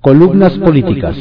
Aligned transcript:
Columnas 0.00 0.54
políticas. 0.54 1.14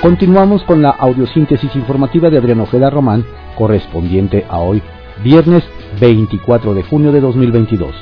Continuamos 0.00 0.62
con 0.62 0.80
la 0.80 0.90
audiosíntesis 0.90 1.76
informativa 1.76 2.30
de 2.30 2.38
Adriano 2.38 2.62
Ojeda 2.62 2.88
Román, 2.88 3.26
correspondiente 3.58 4.46
a 4.48 4.60
hoy, 4.60 4.80
viernes 5.22 5.62
24 6.00 6.72
de 6.72 6.82
junio 6.84 7.12
de 7.12 7.20
2022. 7.20 7.94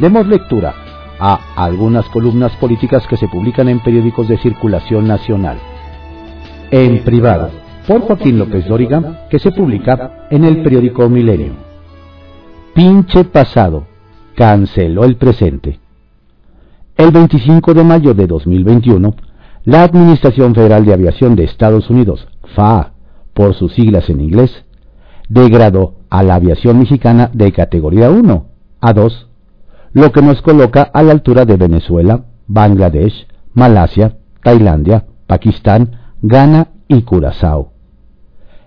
Demos 0.00 0.26
lectura 0.26 0.74
a 1.18 1.40
algunas 1.56 2.06
columnas 2.10 2.54
políticas 2.56 3.06
que 3.06 3.16
se 3.16 3.26
publican 3.26 3.70
en 3.70 3.80
periódicos 3.80 4.28
de 4.28 4.36
circulación 4.36 5.08
nacional. 5.08 5.56
En 6.70 7.02
privado, 7.04 7.50
por 7.88 8.02
Joaquín 8.02 8.38
López 8.38 8.66
Dóriga, 8.66 9.26
que 9.30 9.38
se 9.38 9.50
publica 9.50 10.26
en 10.30 10.44
el 10.44 10.62
periódico 10.62 11.08
Milenio. 11.08 11.65
Pinche 12.76 13.24
pasado, 13.24 13.86
canceló 14.34 15.04
el 15.04 15.16
presente. 15.16 15.80
El 16.94 17.10
25 17.10 17.72
de 17.72 17.82
mayo 17.82 18.12
de 18.12 18.26
2021, 18.26 19.14
la 19.64 19.82
Administración 19.82 20.54
Federal 20.54 20.84
de 20.84 20.92
Aviación 20.92 21.36
de 21.36 21.44
Estados 21.44 21.88
Unidos, 21.88 22.28
FAA, 22.54 22.92
por 23.32 23.54
sus 23.54 23.72
siglas 23.72 24.10
en 24.10 24.20
inglés, 24.20 24.66
degradó 25.30 25.94
a 26.10 26.22
la 26.22 26.34
aviación 26.34 26.78
mexicana 26.78 27.30
de 27.32 27.50
categoría 27.50 28.10
1 28.10 28.46
a 28.82 28.92
2, 28.92 29.26
lo 29.94 30.12
que 30.12 30.20
nos 30.20 30.42
coloca 30.42 30.82
a 30.82 31.02
la 31.02 31.12
altura 31.12 31.46
de 31.46 31.56
Venezuela, 31.56 32.26
Bangladesh, 32.46 33.26
Malasia, 33.54 34.18
Tailandia, 34.42 35.06
Pakistán, 35.26 35.92
Ghana 36.20 36.68
y 36.88 37.00
Curazao. 37.00 37.72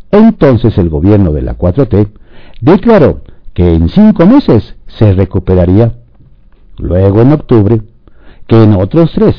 Entonces 0.09 0.79
el 0.79 0.89
gobierno 0.89 1.31
de 1.31 1.43
la 1.43 1.55
4T 1.55 2.07
declaró 2.61 3.21
que 3.59 3.73
en 3.73 3.89
cinco 3.89 4.25
meses 4.25 4.77
se 4.87 5.11
recuperaría, 5.11 5.97
luego 6.77 7.19
en 7.19 7.33
octubre, 7.33 7.81
que 8.47 8.63
en 8.63 8.73
otros 8.75 9.11
tres, 9.11 9.35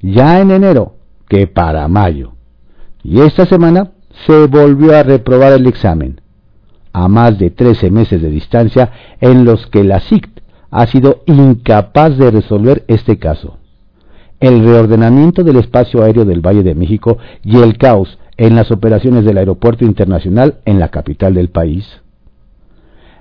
ya 0.00 0.40
en 0.40 0.52
enero, 0.52 0.94
que 1.28 1.48
para 1.48 1.88
mayo. 1.88 2.34
Y 3.02 3.20
esta 3.20 3.46
semana 3.46 3.90
se 4.26 4.46
volvió 4.46 4.96
a 4.96 5.02
reprobar 5.02 5.54
el 5.54 5.66
examen, 5.66 6.20
a 6.92 7.08
más 7.08 7.36
de 7.40 7.50
13 7.50 7.90
meses 7.90 8.22
de 8.22 8.30
distancia 8.30 8.92
en 9.20 9.44
los 9.44 9.66
que 9.66 9.82
la 9.82 9.98
SICT 9.98 10.38
ha 10.70 10.86
sido 10.86 11.24
incapaz 11.26 12.16
de 12.16 12.30
resolver 12.30 12.84
este 12.86 13.18
caso. 13.18 13.58
El 14.38 14.62
reordenamiento 14.62 15.42
del 15.42 15.56
espacio 15.56 16.04
aéreo 16.04 16.24
del 16.24 16.46
Valle 16.46 16.62
de 16.62 16.76
México 16.76 17.18
y 17.42 17.56
el 17.56 17.76
caos 17.76 18.20
en 18.36 18.54
las 18.54 18.70
operaciones 18.70 19.24
del 19.24 19.38
Aeropuerto 19.38 19.84
Internacional 19.84 20.60
en 20.64 20.78
la 20.78 20.90
capital 20.90 21.34
del 21.34 21.50
país. 21.50 22.02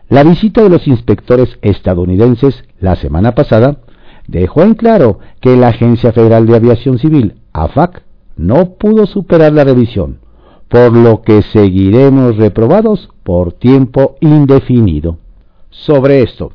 La 0.09 0.23
visita 0.23 0.63
de 0.63 0.69
los 0.69 0.87
inspectores 0.87 1.57
estadounidenses 1.61 2.63
la 2.79 2.95
semana 2.95 3.35
pasada 3.35 3.79
dejó 4.27 4.61
en 4.61 4.73
claro 4.75 5.19
que 5.41 5.57
la 5.57 5.69
Agencia 5.69 6.13
Federal 6.13 6.45
de 6.47 6.55
Aviación 6.55 6.97
Civil, 6.97 7.35
AFAC, 7.51 8.03
no 8.37 8.75
pudo 8.75 9.05
superar 9.05 9.51
la 9.51 9.65
revisión, 9.65 10.19
por 10.69 10.93
lo 10.95 11.21
que 11.23 11.41
seguiremos 11.41 12.37
reprobados 12.37 13.09
por 13.23 13.51
tiempo 13.51 14.15
indefinido. 14.21 15.17
Sobre 15.71 16.21
esto, 16.21 16.53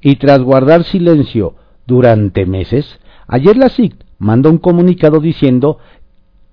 y 0.00 0.16
tras 0.16 0.40
guardar 0.40 0.84
silencio 0.84 1.54
durante 1.86 2.46
meses, 2.46 3.00
ayer 3.26 3.56
la 3.56 3.68
SIC 3.68 3.96
mandó 4.18 4.48
un 4.48 4.58
comunicado 4.58 5.18
diciendo 5.18 5.78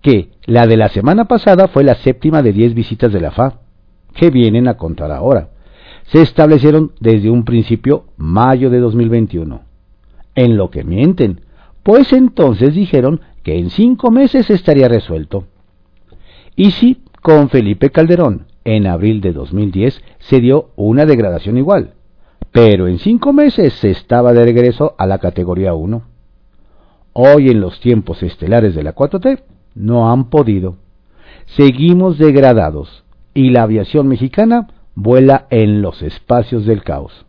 que 0.01 0.31
la 0.45 0.65
de 0.65 0.77
la 0.77 0.89
semana 0.89 1.25
pasada 1.25 1.67
fue 1.67 1.83
la 1.83 1.95
séptima 1.95 2.41
de 2.41 2.53
diez 2.53 2.73
visitas 2.73 3.11
de 3.11 3.21
la 3.21 3.31
FA, 3.31 3.59
que 4.15 4.31
vienen 4.31 4.67
a 4.67 4.77
contar 4.77 5.11
ahora. 5.11 5.49
Se 6.11 6.21
establecieron 6.21 6.91
desde 6.99 7.29
un 7.29 7.45
principio 7.45 8.05
mayo 8.17 8.71
de 8.71 8.79
2021. 8.79 9.61
En 10.33 10.57
lo 10.57 10.71
que 10.71 10.83
mienten, 10.83 11.41
pues 11.83 12.13
entonces 12.13 12.73
dijeron 12.73 13.21
que 13.43 13.59
en 13.59 13.69
cinco 13.69 14.09
meses 14.09 14.49
estaría 14.49 14.87
resuelto. 14.87 15.45
Y 16.55 16.71
si 16.71 17.03
con 17.21 17.49
Felipe 17.49 17.91
Calderón, 17.91 18.47
en 18.63 18.87
abril 18.87 19.21
de 19.21 19.33
2010, 19.33 20.01
se 20.17 20.39
dio 20.39 20.69
una 20.75 21.05
degradación 21.05 21.57
igual, 21.57 21.93
pero 22.51 22.87
en 22.87 22.97
cinco 22.97 23.31
meses 23.31 23.73
se 23.73 23.91
estaba 23.91 24.33
de 24.33 24.45
regreso 24.45 24.95
a 24.97 25.05
la 25.05 25.19
categoría 25.19 25.75
1. 25.75 26.01
Hoy 27.13 27.49
en 27.49 27.61
los 27.61 27.79
tiempos 27.81 28.23
estelares 28.23 28.73
de 28.73 28.83
la 28.83 28.95
4T, 28.95 29.43
no 29.75 30.11
han 30.11 30.29
podido. 30.29 30.77
Seguimos 31.45 32.17
degradados 32.17 33.03
y 33.33 33.51
la 33.51 33.63
aviación 33.63 34.07
mexicana 34.07 34.67
vuela 35.01 35.47
en 35.49 35.81
los 35.81 36.01
espacios 36.01 36.65
del 36.65 36.83
caos. 36.83 37.25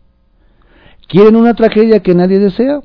¿Quieren 1.07 1.35
una 1.35 1.53
tragedia 1.53 2.01
que 2.01 2.13
nadie 2.13 2.39
desea? 2.39 2.81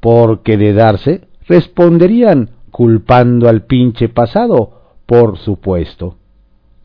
Porque 0.00 0.56
de 0.56 0.72
darse, 0.72 1.28
responderían 1.46 2.50
culpando 2.70 3.48
al 3.48 3.64
pinche 3.64 4.08
pasado, 4.08 4.96
por 5.06 5.38
supuesto, 5.38 6.16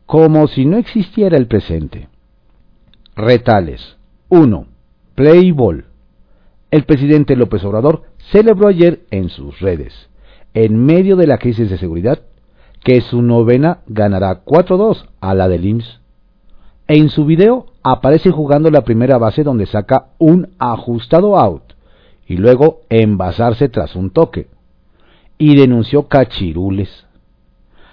como 0.06 0.48
si 0.48 0.66
no 0.66 0.76
existiera 0.76 1.36
el 1.36 1.46
presente. 1.46 2.08
Retales 3.14 3.96
1. 4.28 4.66
Play 5.14 5.52
ball. 5.52 5.86
El 6.70 6.84
presidente 6.84 7.36
López 7.36 7.64
Obrador 7.64 8.02
celebró 8.30 8.68
ayer 8.68 9.06
en 9.10 9.28
sus 9.28 9.60
redes 9.60 10.08
en 10.56 10.86
medio 10.86 11.16
de 11.16 11.26
la 11.26 11.36
crisis 11.36 11.68
de 11.68 11.76
seguridad, 11.76 12.20
que 12.82 13.02
su 13.02 13.20
novena 13.20 13.80
ganará 13.86 14.42
4-2 14.42 15.06
a 15.20 15.34
la 15.34 15.48
del 15.48 15.66
IMSS. 15.66 16.00
En 16.88 17.10
su 17.10 17.24
video 17.24 17.66
aparece 17.82 18.30
jugando 18.30 18.70
la 18.70 18.82
primera 18.82 19.18
base 19.18 19.42
donde 19.42 19.66
saca 19.66 20.10
un 20.18 20.50
ajustado 20.58 21.36
out 21.36 21.72
y 22.26 22.36
luego 22.36 22.80
envasarse 22.88 23.68
tras 23.68 23.96
un 23.96 24.10
toque. 24.10 24.48
Y 25.38 25.56
denunció 25.56 26.08
cachirules. 26.08 27.06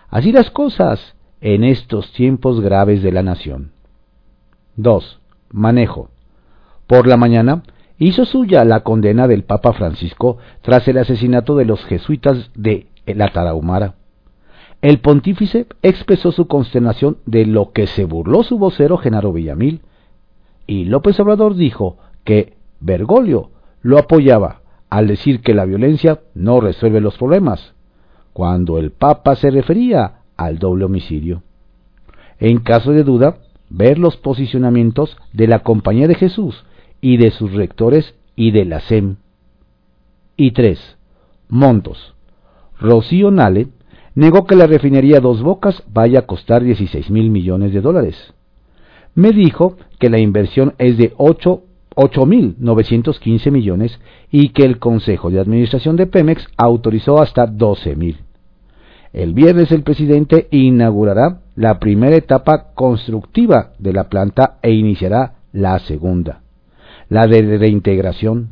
Así 0.09 0.31
las 0.31 0.49
cosas 0.51 1.15
en 1.41 1.63
estos 1.63 2.13
tiempos 2.13 2.61
graves 2.61 3.03
de 3.03 3.11
la 3.11 3.23
nación. 3.23 3.71
2. 4.75 5.19
Manejo. 5.51 6.09
Por 6.87 7.07
la 7.07 7.17
mañana, 7.17 7.63
hizo 7.97 8.25
suya 8.25 8.63
la 8.63 8.81
condena 8.81 9.27
del 9.27 9.43
Papa 9.43 9.73
Francisco 9.73 10.37
tras 10.61 10.87
el 10.87 10.99
asesinato 10.99 11.55
de 11.55 11.65
los 11.65 11.83
jesuitas 11.85 12.51
de 12.55 12.87
la 13.05 13.29
Tarahumara. 13.29 13.95
El 14.83 14.99
pontífice 14.99 15.65
expresó 15.81 16.33
su 16.33 16.47
consternación 16.47 17.15
de 17.25 17.45
lo 17.45 17.71
que 17.71 17.87
se 17.87 18.03
burló 18.03 18.43
su 18.43 18.57
vocero 18.57 18.97
Genaro 18.97 19.31
Villamil, 19.31 19.79
y 20.67 20.83
López 20.83 21.17
Obrador 21.21 21.55
dijo 21.55 21.99
que 22.25 22.57
Bergoglio 22.81 23.51
lo 23.81 23.97
apoyaba 23.97 24.59
al 24.89 25.07
decir 25.07 25.39
que 25.39 25.53
la 25.53 25.63
violencia 25.63 26.19
no 26.35 26.59
resuelve 26.59 26.99
los 26.99 27.17
problemas, 27.17 27.73
cuando 28.33 28.77
el 28.77 28.91
Papa 28.91 29.37
se 29.37 29.51
refería 29.51 30.15
al 30.35 30.59
doble 30.59 30.83
homicidio. 30.83 31.43
En 32.37 32.57
caso 32.57 32.91
de 32.91 33.05
duda, 33.05 33.37
ver 33.69 33.97
los 33.97 34.17
posicionamientos 34.17 35.15
de 35.31 35.47
la 35.47 35.59
Compañía 35.59 36.09
de 36.09 36.15
Jesús 36.15 36.65
y 36.99 37.15
de 37.15 37.31
sus 37.31 37.53
rectores 37.53 38.15
y 38.35 38.51
de 38.51 38.65
la 38.65 38.81
SEM. 38.81 39.15
Y 40.35 40.51
3. 40.51 40.97
Montos. 41.47 42.15
Rocío 42.77 43.31
Nale 43.31 43.69
negó 44.15 44.45
que 44.45 44.55
la 44.55 44.67
refinería 44.67 45.19
Dos 45.19 45.41
Bocas 45.41 45.83
vaya 45.91 46.19
a 46.19 46.25
costar 46.25 46.63
16 46.63 47.09
mil 47.09 47.29
millones 47.29 47.73
de 47.73 47.81
dólares. 47.81 48.15
Me 49.15 49.31
dijo 49.31 49.75
que 49.99 50.09
la 50.09 50.19
inversión 50.19 50.75
es 50.77 50.97
de 50.97 51.13
8.915 51.15 53.51
millones 53.51 53.99
y 54.31 54.49
que 54.49 54.63
el 54.63 54.79
Consejo 54.79 55.29
de 55.29 55.39
Administración 55.39 55.95
de 55.95 56.07
Pemex 56.07 56.47
autorizó 56.57 57.21
hasta 57.21 57.45
12 57.45 57.95
mil. 57.95 58.17
El 59.11 59.33
viernes 59.33 59.71
el 59.71 59.83
presidente 59.83 60.47
inaugurará 60.49 61.41
la 61.55 61.79
primera 61.79 62.15
etapa 62.15 62.73
constructiva 62.73 63.73
de 63.77 63.93
la 63.93 64.09
planta 64.09 64.57
e 64.63 64.71
iniciará 64.71 65.35
la 65.51 65.77
segunda 65.79 66.39
la 67.13 67.27
de 67.27 67.57
reintegración. 67.57 68.49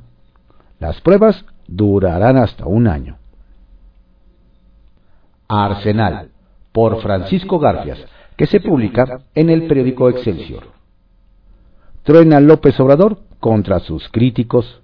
Las 0.79 1.01
pruebas 1.01 1.45
durarán 1.67 2.37
hasta 2.37 2.65
un 2.65 2.87
año. 2.87 3.17
Arsenal, 5.51 6.29
por 6.71 7.01
Francisco 7.01 7.59
Garfias, 7.59 7.99
que 8.37 8.47
se 8.47 8.61
publica 8.61 9.19
en 9.35 9.49
el 9.49 9.67
periódico 9.67 10.09
Excelsior. 10.09 10.63
Truena 12.03 12.39
López 12.39 12.79
Obrador 12.79 13.19
contra 13.41 13.79
sus 13.79 14.07
críticos. 14.07 14.81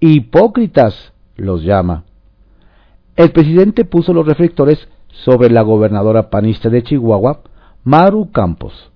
Hipócritas 0.00 1.14
los 1.36 1.62
llama. 1.62 2.04
El 3.16 3.32
presidente 3.32 3.86
puso 3.86 4.12
los 4.12 4.26
reflectores 4.26 4.88
sobre 5.08 5.48
la 5.48 5.62
gobernadora 5.62 6.28
panista 6.28 6.68
de 6.68 6.82
Chihuahua, 6.82 7.40
Maru 7.82 8.30
Campos, 8.30 8.90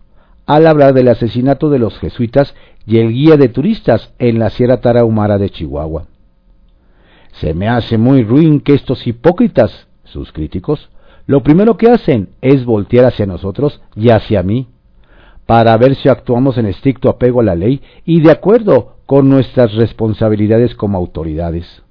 al 0.45 0.67
hablar 0.67 0.93
del 0.93 1.09
asesinato 1.09 1.71
de 1.71 1.79
los 1.79 1.99
jesuitas 1.99 2.55
y 2.87 2.99
el 2.99 3.13
guía 3.13 3.39
de 3.39 3.49
turistas 3.49 4.13
en 4.19 4.39
la 4.39 4.51
Sierra 4.51 4.83
Tarahumara 4.83 5.39
de 5.39 5.49
Chihuahua. 5.49 6.05
Se 7.33 7.55
me 7.55 7.67
hace 7.67 7.97
muy 7.97 8.25
ruin 8.25 8.61
que 8.61 8.75
estos 8.75 9.07
hipócritas, 9.07 9.89
sus 10.05 10.33
críticos, 10.33 10.91
lo 11.29 11.43
primero 11.43 11.77
que 11.77 11.91
hacen 11.91 12.31
es 12.41 12.65
voltear 12.65 13.05
hacia 13.05 13.27
nosotros 13.27 13.83
y 13.95 14.09
hacia 14.09 14.43
mí, 14.43 14.67
para 15.45 15.77
ver 15.77 15.95
si 15.95 16.09
actuamos 16.09 16.57
en 16.57 16.65
estricto 16.65 17.11
apego 17.11 17.41
a 17.41 17.45
la 17.45 17.55
ley 17.55 17.83
y 18.07 18.23
de 18.23 18.31
acuerdo 18.31 18.97
con 19.05 19.29
nuestras 19.29 19.75
responsabilidades 19.75 20.75
como 20.75 20.97
autoridades. 20.97 21.83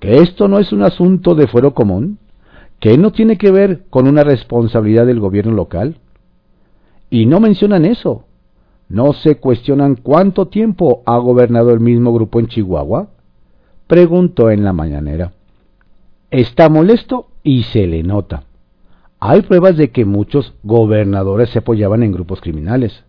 Que 0.00 0.16
esto 0.16 0.48
no 0.48 0.58
es 0.58 0.72
un 0.72 0.82
asunto 0.82 1.36
de 1.36 1.46
fuero 1.46 1.72
común, 1.72 2.18
que 2.80 2.98
no 2.98 3.12
tiene 3.12 3.38
que 3.38 3.52
ver 3.52 3.84
con 3.90 4.08
una 4.08 4.24
responsabilidad 4.24 5.06
del 5.06 5.20
gobierno 5.20 5.52
local. 5.52 5.98
Y 7.08 7.26
no 7.26 7.38
mencionan 7.38 7.84
eso. 7.84 8.24
No 8.88 9.12
se 9.12 9.36
cuestionan 9.36 9.94
cuánto 9.94 10.48
tiempo 10.48 11.04
ha 11.06 11.16
gobernado 11.18 11.70
el 11.70 11.78
mismo 11.78 12.12
grupo 12.12 12.40
en 12.40 12.48
Chihuahua. 12.48 13.06
Preguntó 13.86 14.50
en 14.50 14.64
la 14.64 14.72
mañanera. 14.72 15.32
Está 16.32 16.68
molesto 16.68 17.28
y 17.46 17.62
se 17.62 17.86
le 17.86 18.02
nota. 18.02 18.42
Hay 19.20 19.42
pruebas 19.42 19.76
de 19.76 19.90
que 19.90 20.04
muchos 20.04 20.54
gobernadores 20.64 21.48
se 21.50 21.60
apoyaban 21.60 22.02
en 22.02 22.10
grupos 22.10 22.40
criminales. 22.40 23.04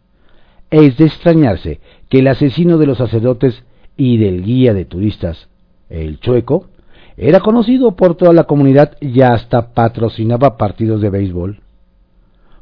Es 0.70 0.96
de 0.98 1.06
extrañarse 1.06 1.80
que 2.08 2.20
el 2.20 2.28
asesino 2.28 2.78
de 2.78 2.86
los 2.86 3.00
sacerdotes 3.00 3.64
y 3.98 4.18
del 4.18 4.44
guía 4.44 4.76
de 4.76 4.86
turistas, 4.86 5.50
el 5.90 6.20
chueco, 6.20 6.66
era 7.18 7.40
conocido 7.40 7.96
por 7.96 8.14
toda 8.14 8.32
la 8.32 8.44
comunidad 8.44 8.96
y 9.02 9.22
hasta 9.22 9.74
patrocinaba 9.74 10.56
partidos 10.56 11.02
de 11.02 11.10
béisbol. 11.10 11.62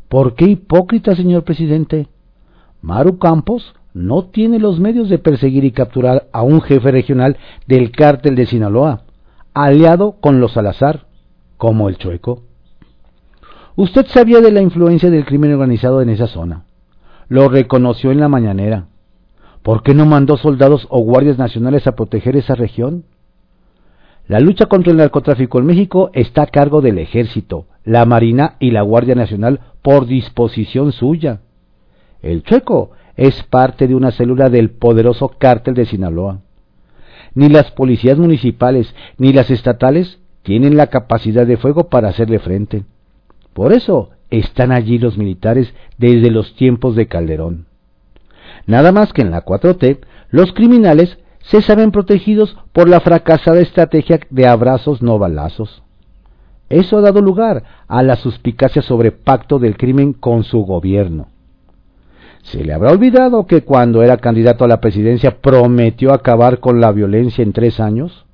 ¿Por 0.07 0.36
qué 0.36 0.45
hipócrita, 0.45 1.13
señor 1.13 1.44
presidente? 1.44 2.07
Maru 2.81 3.19
Campos 3.19 3.75
no 3.94 4.28
tiene 4.28 4.60
los 4.60 4.80
medios 4.80 5.10
de 5.10 5.18
perseguir 5.18 5.66
y 5.66 5.71
capturar 5.71 6.30
a 6.31 6.42
un 6.42 6.62
jefe 6.62 6.89
regional 6.89 7.36
del 7.68 7.92
cártel 7.92 8.36
de 8.36 8.45
Sinaloa, 8.45 9.01
aliado 9.54 10.13
con 10.21 10.39
los 10.39 10.54
Salazar, 10.54 11.06
como 11.57 11.90
el 11.90 11.98
Chueco. 11.98 12.44
Usted 13.75 14.06
sabía 14.07 14.40
de 14.40 14.52
la 14.52 14.62
influencia 14.62 15.10
del 15.10 15.25
crimen 15.25 15.54
organizado 15.54 16.02
en 16.02 16.10
esa 16.10 16.28
zona. 16.28 16.66
Lo 17.28 17.50
reconoció 17.50 18.12
en 18.12 18.19
la 18.19 18.30
mañanera. 18.30 18.88
¿Por 19.63 19.84
qué 19.84 19.94
no 19.94 20.06
mandó 20.06 20.38
soldados 20.38 20.88
o 20.90 21.00
guardias 21.00 21.38
nacionales 21.38 21.88
a 21.88 21.96
proteger 21.96 22.38
esa 22.38 22.56
región? 22.56 23.04
La 24.28 24.40
lucha 24.40 24.68
contra 24.68 24.92
el 24.92 24.98
narcotráfico 24.98 25.60
en 25.60 25.66
México 25.66 26.10
está 26.13 26.44
a 26.44 26.48
cargo 26.48 26.81
del 26.81 26.98
Ejército, 27.00 27.66
la 27.84 28.06
Marina 28.06 28.56
y 28.60 28.72
la 28.72 28.81
Guardia 28.81 29.16
Nacional 29.16 29.60
por 29.81 30.07
disposición 30.07 30.92
suya. 30.92 31.42
El 32.22 32.44
Chueco 32.44 32.92
es 33.16 33.44
parte 33.44 33.88
de 33.88 33.96
una 33.96 34.12
célula 34.12 34.50
del 34.50 34.72
poderoso 34.72 35.30
cártel 35.38 35.74
de 35.74 35.86
Sinaloa. 35.86 36.40
Ni 37.34 37.50
las 37.50 37.72
policías 37.72 38.18
municipales 38.18 38.96
ni 39.18 39.34
las 39.34 39.52
estatales 39.52 40.19
tienen 40.45 40.77
la 40.77 40.88
capacidad 40.88 41.47
de 41.47 41.57
fuego 41.57 41.89
para 41.89 42.09
hacerle 42.09 42.38
frente. 42.38 42.86
Por 43.53 43.74
eso 43.74 44.12
están 44.30 44.71
allí 44.71 45.00
los 45.00 45.18
militares 45.18 45.74
desde 45.97 46.30
los 46.30 46.56
tiempos 46.56 46.95
de 46.95 47.07
Calderón. 47.07 47.65
Nada 48.68 48.92
más 48.92 49.12
que 49.12 49.24
en 49.24 49.31
la 49.31 49.44
4T, 49.44 50.01
los 50.30 50.53
criminales 50.53 51.18
se 51.39 51.63
saben 51.63 51.92
protegidos 51.92 52.57
por 52.74 52.88
la 52.88 53.00
fracasada 53.00 53.59
estrategia 53.59 54.19
de 54.30 54.45
abrazos 54.45 55.01
no 55.01 55.18
balazos. 55.18 55.81
Eso 56.69 57.00
ha 57.00 57.01
dado 57.01 57.21
lugar 57.21 57.63
a 57.88 58.03
la 58.03 58.15
suspicacia 58.15 58.83
sobre 58.83 59.12
pacto 59.12 59.57
del 59.57 59.77
crimen 59.77 60.13
con 60.13 60.44
su 60.44 60.59
gobierno. 60.59 61.27
¿Se 62.44 62.63
le 62.63 62.71
habrá 62.71 62.92
olvidado 62.92 63.47
que 63.47 63.63
cuando 63.63 64.03
era 64.03 64.18
candidato 64.18 64.63
a 64.63 64.68
la 64.68 64.80
presidencia 64.80 65.42
prometió 65.42 66.13
acabar 66.13 66.59
con 66.59 66.80
la 66.80 66.92
violencia 66.92 67.44
en 67.44 67.51
tres 67.51 67.80
años? 67.80 68.25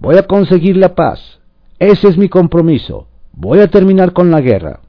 Voy 0.00 0.16
a 0.16 0.22
conseguir 0.22 0.78
la 0.78 0.94
paz. 0.94 1.40
Ese 1.78 2.08
es 2.08 2.16
mi 2.16 2.30
compromiso. 2.30 3.06
Voy 3.32 3.60
a 3.60 3.68
terminar 3.68 4.14
con 4.14 4.30
la 4.30 4.40
guerra. 4.40 4.80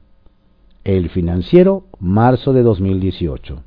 El 0.86 1.10
financiero, 1.10 1.84
marzo 2.00 2.54
de 2.54 2.64
2018. 2.64 3.62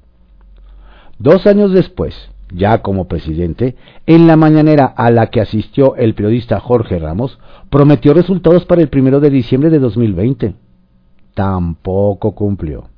Dos 1.19 1.46
años 1.46 1.73
después, 1.73 2.31
ya 2.50 2.81
como 2.81 3.08
presidente, 3.08 3.76
en 4.06 4.26
la 4.26 4.37
mañanera 4.37 4.87
a 4.87 5.11
la 5.11 5.26
que 5.26 5.43
asistió 5.43 5.96
el 5.96 6.14
periodista 6.14 6.61
Jorge 6.61 6.99
Ramos, 6.99 7.38
prometió 7.69 8.14
resultados 8.14 8.64
para 8.64 8.81
el 8.81 8.88
primero 8.88 9.20
de 9.20 9.29
diciembre 9.29 9.69
de 9.69 9.81
2020. 9.81 10.55
Tampoco 11.35 12.35
cumplió. 12.35 12.88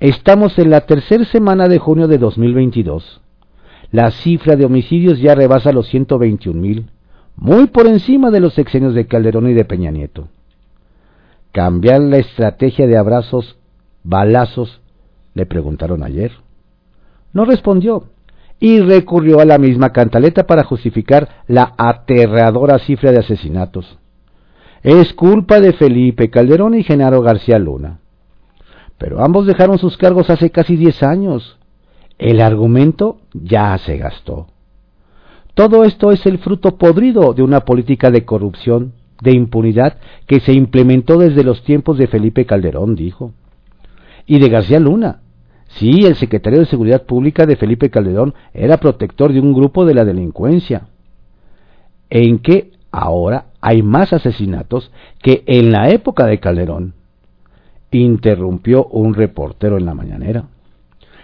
Estamos 0.00 0.58
en 0.58 0.70
la 0.70 0.86
tercera 0.86 1.26
semana 1.26 1.68
de 1.68 1.78
junio 1.78 2.08
de 2.08 2.16
2022. 2.16 3.20
La 3.90 4.10
cifra 4.10 4.56
de 4.56 4.64
homicidios 4.64 5.20
ya 5.20 5.34
rebasa 5.34 5.72
los 5.72 5.86
121 5.88 6.58
mil, 6.58 6.90
muy 7.36 7.66
por 7.66 7.86
encima 7.86 8.30
de 8.30 8.40
los 8.40 8.54
sexenios 8.54 8.94
de 8.94 9.06
Calderón 9.06 9.48
y 9.48 9.54
de 9.54 9.64
Peña 9.64 9.90
Nieto. 9.90 10.28
Cambiar 11.52 12.00
la 12.00 12.18
estrategia 12.18 12.86
de 12.86 12.96
abrazos, 12.96 13.56
balazos, 14.02 14.80
le 15.34 15.46
preguntaron 15.46 16.02
ayer. 16.02 16.32
No 17.32 17.44
respondió 17.44 18.04
y 18.60 18.80
recurrió 18.80 19.40
a 19.40 19.44
la 19.44 19.58
misma 19.58 19.92
cantaleta 19.92 20.46
para 20.46 20.64
justificar 20.64 21.42
la 21.48 21.74
aterradora 21.76 22.78
cifra 22.78 23.12
de 23.12 23.18
asesinatos. 23.18 23.98
Es 24.82 25.12
culpa 25.12 25.60
de 25.60 25.72
Felipe 25.72 26.30
Calderón 26.30 26.74
y 26.74 26.82
Genaro 26.82 27.22
García 27.22 27.58
Luna 27.58 27.98
pero 28.98 29.22
ambos 29.22 29.46
dejaron 29.46 29.78
sus 29.78 29.96
cargos 29.96 30.30
hace 30.30 30.50
casi 30.50 30.76
diez 30.76 31.02
años. 31.02 31.58
El 32.18 32.40
argumento 32.40 33.18
ya 33.32 33.76
se 33.78 33.98
gastó. 33.98 34.46
Todo 35.54 35.84
esto 35.84 36.10
es 36.10 36.26
el 36.26 36.38
fruto 36.38 36.76
podrido 36.76 37.32
de 37.32 37.42
una 37.42 37.60
política 37.60 38.10
de 38.10 38.24
corrupción, 38.24 38.92
de 39.20 39.32
impunidad, 39.32 39.98
que 40.26 40.40
se 40.40 40.52
implementó 40.52 41.18
desde 41.18 41.44
los 41.44 41.62
tiempos 41.62 41.96
de 41.96 42.08
Felipe 42.08 42.44
Calderón, 42.44 42.96
dijo. 42.96 43.32
Y 44.26 44.40
de 44.40 44.48
García 44.48 44.80
Luna. 44.80 45.20
Sí, 45.68 46.04
el 46.04 46.16
secretario 46.16 46.60
de 46.60 46.66
Seguridad 46.66 47.04
Pública 47.04 47.46
de 47.46 47.56
Felipe 47.56 47.90
Calderón 47.90 48.34
era 48.52 48.78
protector 48.78 49.32
de 49.32 49.40
un 49.40 49.54
grupo 49.54 49.84
de 49.84 49.94
la 49.94 50.04
delincuencia. 50.04 50.88
En 52.10 52.38
que 52.38 52.72
ahora 52.90 53.46
hay 53.60 53.82
más 53.82 54.12
asesinatos 54.12 54.90
que 55.22 55.42
en 55.46 55.72
la 55.72 55.88
época 55.90 56.26
de 56.26 56.38
Calderón 56.38 56.94
interrumpió 57.90 58.86
un 58.86 59.14
reportero 59.14 59.78
en 59.78 59.86
la 59.86 59.94
mañanera. 59.94 60.44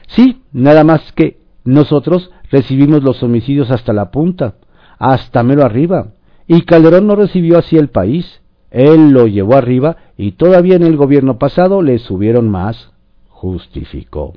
Sí, 0.09 0.43
nada 0.53 0.85
más 0.85 1.13
que 1.13 1.39
nosotros 1.65 2.31
recibimos 2.51 3.03
los 3.03 3.23
homicidios 3.23 3.71
hasta 3.71 3.93
la 3.93 4.11
punta, 4.11 4.55
hasta 4.99 5.43
mero 5.43 5.65
arriba, 5.65 6.09
y 6.47 6.63
Calderón 6.63 7.07
no 7.07 7.17
recibió 7.17 7.59
así 7.59 7.77
el 7.77 7.89
país. 7.89 8.41
Él 8.71 9.11
lo 9.11 9.27
llevó 9.27 9.55
arriba 9.55 9.97
y 10.17 10.33
todavía 10.33 10.77
en 10.77 10.83
el 10.83 10.97
gobierno 10.97 11.39
pasado 11.39 11.83
le 11.83 11.99
subieron 11.99 12.49
más, 12.49 12.93
justificó. 13.29 14.35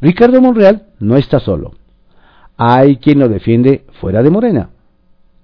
Ricardo 0.00 0.40
Monreal 0.40 0.88
no 1.00 1.16
está 1.16 1.38
solo. 1.38 1.72
Hay 2.56 2.96
quien 2.96 3.18
lo 3.18 3.28
defiende 3.28 3.84
fuera 4.00 4.22
de 4.22 4.30
Morena. 4.30 4.70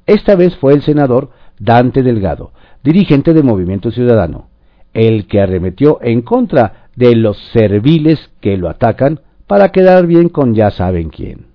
Esta 0.06 0.37
vez 0.37 0.56
fue 0.56 0.75
el 0.75 0.82
senador 0.82 1.30
Dante 1.58 2.02
Delgado, 2.02 2.52
dirigente 2.82 3.35
de 3.35 3.42
Movimiento 3.42 3.90
Ciudadano, 3.90 4.49
el 4.94 5.26
que 5.26 5.40
arremetió 5.40 5.99
en 6.02 6.23
contra 6.23 6.88
de 6.97 7.14
los 7.14 7.38
serviles 7.52 8.30
que 8.40 8.56
lo 8.56 8.68
atacan 8.68 9.20
para 9.49 9.71
quedar 9.71 10.07
bien 10.07 10.28
con 10.28 10.55
ya 10.55 10.71
saben 10.71 11.09
quién. 11.09 11.47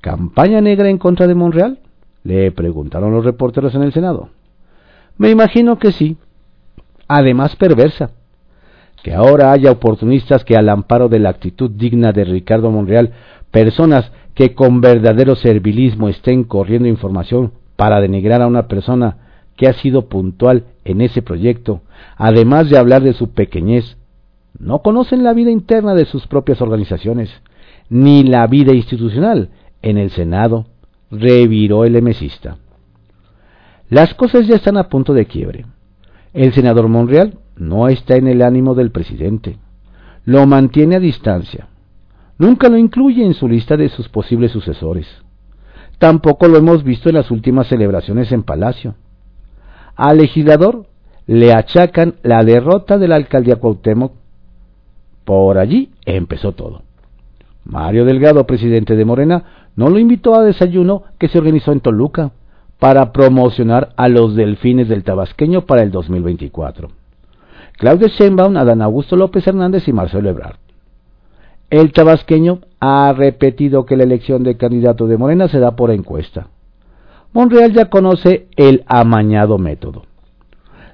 ¿Campaña 0.00 0.60
negra 0.62 0.88
en 0.88 0.98
contra 0.98 1.26
de 1.26 1.34
Monreal? 1.34 1.80
Le 2.22 2.52
preguntaron 2.52 3.12
los 3.12 3.24
reporteros 3.24 3.74
en 3.74 3.82
el 3.82 3.92
Senado. 3.92 4.30
Me 5.18 5.30
imagino 5.30 5.78
que 5.78 5.92
sí. 5.92 6.16
Además 7.08 7.56
perversa. 7.56 8.10
Que 9.02 9.14
ahora 9.14 9.52
haya 9.52 9.72
oportunistas 9.72 10.44
que 10.44 10.56
al 10.56 10.68
amparo 10.68 11.08
de 11.08 11.18
la 11.18 11.30
actitud 11.30 11.70
digna 11.70 12.12
de 12.12 12.24
Ricardo 12.24 12.70
Monreal, 12.70 13.12
personas 13.50 14.10
que 14.34 14.54
con 14.54 14.80
verdadero 14.80 15.34
servilismo 15.34 16.08
estén 16.08 16.44
corriendo 16.44 16.88
información 16.88 17.52
para 17.74 18.00
denigrar 18.00 18.42
a 18.42 18.46
una 18.46 18.68
persona 18.68 19.16
que 19.56 19.66
ha 19.66 19.72
sido 19.72 20.08
puntual 20.08 20.64
en 20.84 21.00
ese 21.00 21.22
proyecto, 21.22 21.80
además 22.16 22.70
de 22.70 22.78
hablar 22.78 23.02
de 23.02 23.12
su 23.12 23.30
pequeñez, 23.30 23.96
no 24.58 24.80
conocen 24.80 25.24
la 25.24 25.32
vida 25.32 25.50
interna 25.50 25.94
de 25.94 26.04
sus 26.04 26.26
propias 26.26 26.60
organizaciones, 26.60 27.30
ni 27.88 28.22
la 28.24 28.46
vida 28.46 28.74
institucional. 28.74 29.50
En 29.82 29.98
el 29.98 30.10
Senado 30.10 30.66
reviró 31.10 31.84
el 31.84 31.96
emesista. 31.96 32.58
Las 33.88 34.14
cosas 34.14 34.46
ya 34.46 34.56
están 34.56 34.76
a 34.76 34.88
punto 34.88 35.14
de 35.14 35.26
quiebre. 35.26 35.66
El 36.32 36.52
senador 36.52 36.88
Monreal 36.88 37.38
no 37.56 37.88
está 37.88 38.16
en 38.16 38.26
el 38.26 38.42
ánimo 38.42 38.74
del 38.74 38.90
presidente. 38.90 39.58
Lo 40.24 40.46
mantiene 40.46 40.96
a 40.96 41.00
distancia. 41.00 41.68
Nunca 42.38 42.68
lo 42.68 42.76
incluye 42.76 43.24
en 43.24 43.34
su 43.34 43.48
lista 43.48 43.76
de 43.76 43.88
sus 43.88 44.08
posibles 44.08 44.50
sucesores. 44.50 45.06
Tampoco 45.98 46.48
lo 46.48 46.58
hemos 46.58 46.82
visto 46.82 47.08
en 47.08 47.14
las 47.14 47.30
últimas 47.30 47.68
celebraciones 47.68 48.32
en 48.32 48.42
Palacio 48.42 48.96
al 49.96 50.18
legislador 50.18 50.86
le 51.26 51.52
achacan 51.52 52.16
la 52.22 52.44
derrota 52.44 52.98
de 52.98 53.08
la 53.08 53.16
alcaldía 53.16 53.56
Cuauhtémoc. 53.56 54.12
Por 55.26 55.58
allí 55.58 55.90
empezó 56.04 56.52
todo. 56.52 56.82
Mario 57.64 58.04
Delgado, 58.04 58.46
presidente 58.46 58.94
de 58.94 59.04
Morena, 59.04 59.70
no 59.74 59.90
lo 59.90 59.98
invitó 59.98 60.36
a 60.36 60.44
desayuno 60.44 61.02
que 61.18 61.26
se 61.26 61.36
organizó 61.36 61.72
en 61.72 61.80
Toluca 61.80 62.30
para 62.78 63.10
promocionar 63.12 63.88
a 63.96 64.08
los 64.08 64.36
delfines 64.36 64.88
del 64.88 65.02
Tabasqueño 65.02 65.62
para 65.62 65.82
el 65.82 65.90
2024. 65.90 66.90
Claudio 67.72 68.06
Sheinbaum, 68.06 68.56
Adán 68.56 68.82
Augusto 68.82 69.16
López 69.16 69.44
Hernández 69.48 69.88
y 69.88 69.92
Marcelo 69.92 70.30
Ebrard. 70.30 70.58
El 71.70 71.92
tabasqueño 71.92 72.60
ha 72.78 73.12
repetido 73.12 73.84
que 73.84 73.96
la 73.96 74.04
elección 74.04 74.44
de 74.44 74.56
candidato 74.56 75.08
de 75.08 75.18
Morena 75.18 75.48
se 75.48 75.58
da 75.58 75.74
por 75.74 75.90
encuesta. 75.90 76.50
Monreal 77.32 77.72
ya 77.72 77.86
conoce 77.86 78.46
el 78.54 78.84
amañado 78.86 79.58
método. 79.58 80.04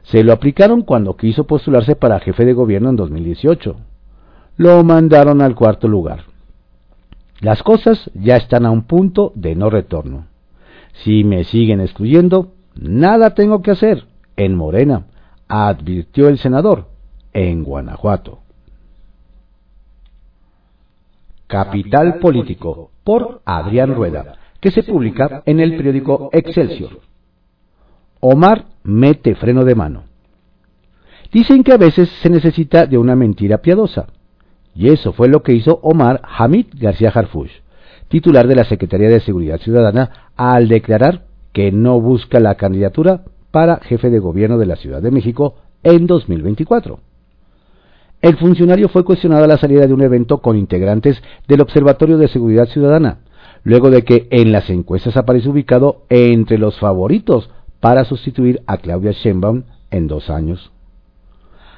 Se 0.05 0.25
lo 0.25 0.33
aplicaron 0.33 0.81
cuando 0.81 1.19
quiso 1.19 1.45
postularse 1.45 1.97
para 1.97 2.21
jefe 2.21 2.47
de 2.47 2.55
gobierno 2.55 2.89
en 2.89 2.97
2018. 2.97 3.77
Lo 4.57 4.83
mandaron 4.85 5.41
al 5.41 5.55
cuarto 5.55 5.89
lugar. 5.89 6.25
Las 7.41 7.63
cosas 7.63 8.11
ya 8.15 8.37
están 8.37 8.67
a 8.67 8.71
un 8.71 8.83
punto 8.83 9.33
de 9.35 9.55
no 9.57 9.71
retorno. 9.71 10.27
Si 11.05 11.25
me 11.25 11.45
siguen 11.45 11.81
excluyendo, 11.81 12.53
nada 12.75 13.35
tengo 13.35 13.63
que 13.63 13.73
hacer 13.73 14.05
en 14.37 14.55
Morena, 14.55 15.07
advirtió 15.49 16.29
el 16.29 16.39
senador 16.39 16.89
en 17.33 17.65
Guanajuato. 17.65 18.41
Capital 21.47 22.19
Político 22.19 22.91
por 23.05 23.43
Adrián 23.45 23.95
Rueda, 23.95 24.37
que 24.61 24.71
se 24.71 24.83
publica 24.83 25.43
en 25.45 25.61
el 25.61 25.77
periódico 25.77 26.31
Excelsior. 26.33 27.01
Omar 28.21 28.67
mete 28.85 29.35
freno 29.35 29.65
de 29.65 29.75
mano. 29.75 30.05
Dicen 31.33 31.65
que 31.65 31.73
a 31.73 31.77
veces 31.77 32.09
se 32.23 32.31
necesita 32.31 32.87
de 32.87 32.97
una 32.97 33.17
mentira 33.17 33.59
piadosa. 33.59 34.07
Y 34.75 34.89
eso 34.89 35.13
fue 35.13 35.29
lo 35.29 35.43
que 35.43 35.53
hizo 35.53 35.81
Omar 35.83 36.21
Hamid 36.25 36.67
García 36.75 37.11
Harfush, 37.15 37.53
titular 38.09 38.47
de 38.47 38.57
la 38.57 38.65
Secretaría 38.65 39.09
de 39.09 39.21
Seguridad 39.21 39.61
Ciudadana, 39.61 40.31
al 40.37 40.69
declarar 40.69 41.25
que 41.53 41.71
no 41.73 42.01
busca 42.01 42.41
la 42.41 42.55
candidatura 42.55 43.25
para 43.51 43.81
jefe 43.81 44.11
de 44.11 44.19
gobierno 44.19 44.59
de 44.59 44.67
la 44.67 44.77
Ciudad 44.77 45.03
de 45.03 45.11
México 45.11 45.57
en 45.83 46.07
2024. 46.07 47.01
El 48.23 48.37
funcionario 48.37 48.89
fue 48.89 49.05
cuestionado 49.05 49.45
a 49.45 49.49
la 49.49 49.59
salida 49.59 49.87
de 49.87 49.93
un 49.93 50.01
evento 50.01 50.39
con 50.39 50.57
integrantes 50.57 51.23
del 51.49 51.61
Observatorio 51.61 52.19
de 52.19 52.29
Seguridad 52.29 52.67
Ciudadana, 52.67 53.19
luego 53.65 53.91
de 53.91 54.03
que 54.03 54.29
en 54.31 54.53
las 54.53 54.71
encuestas 54.71 55.17
aparece 55.17 55.49
ubicado 55.49 56.05
entre 56.09 56.57
los 56.57 56.79
favoritos 56.79 57.51
para 57.81 58.05
sustituir 58.05 58.63
a 58.67 58.79
Claudia 58.79 59.13
Sheinbaum 59.13 59.65
en 59.91 60.07
dos 60.07 60.31
años. 60.31 60.72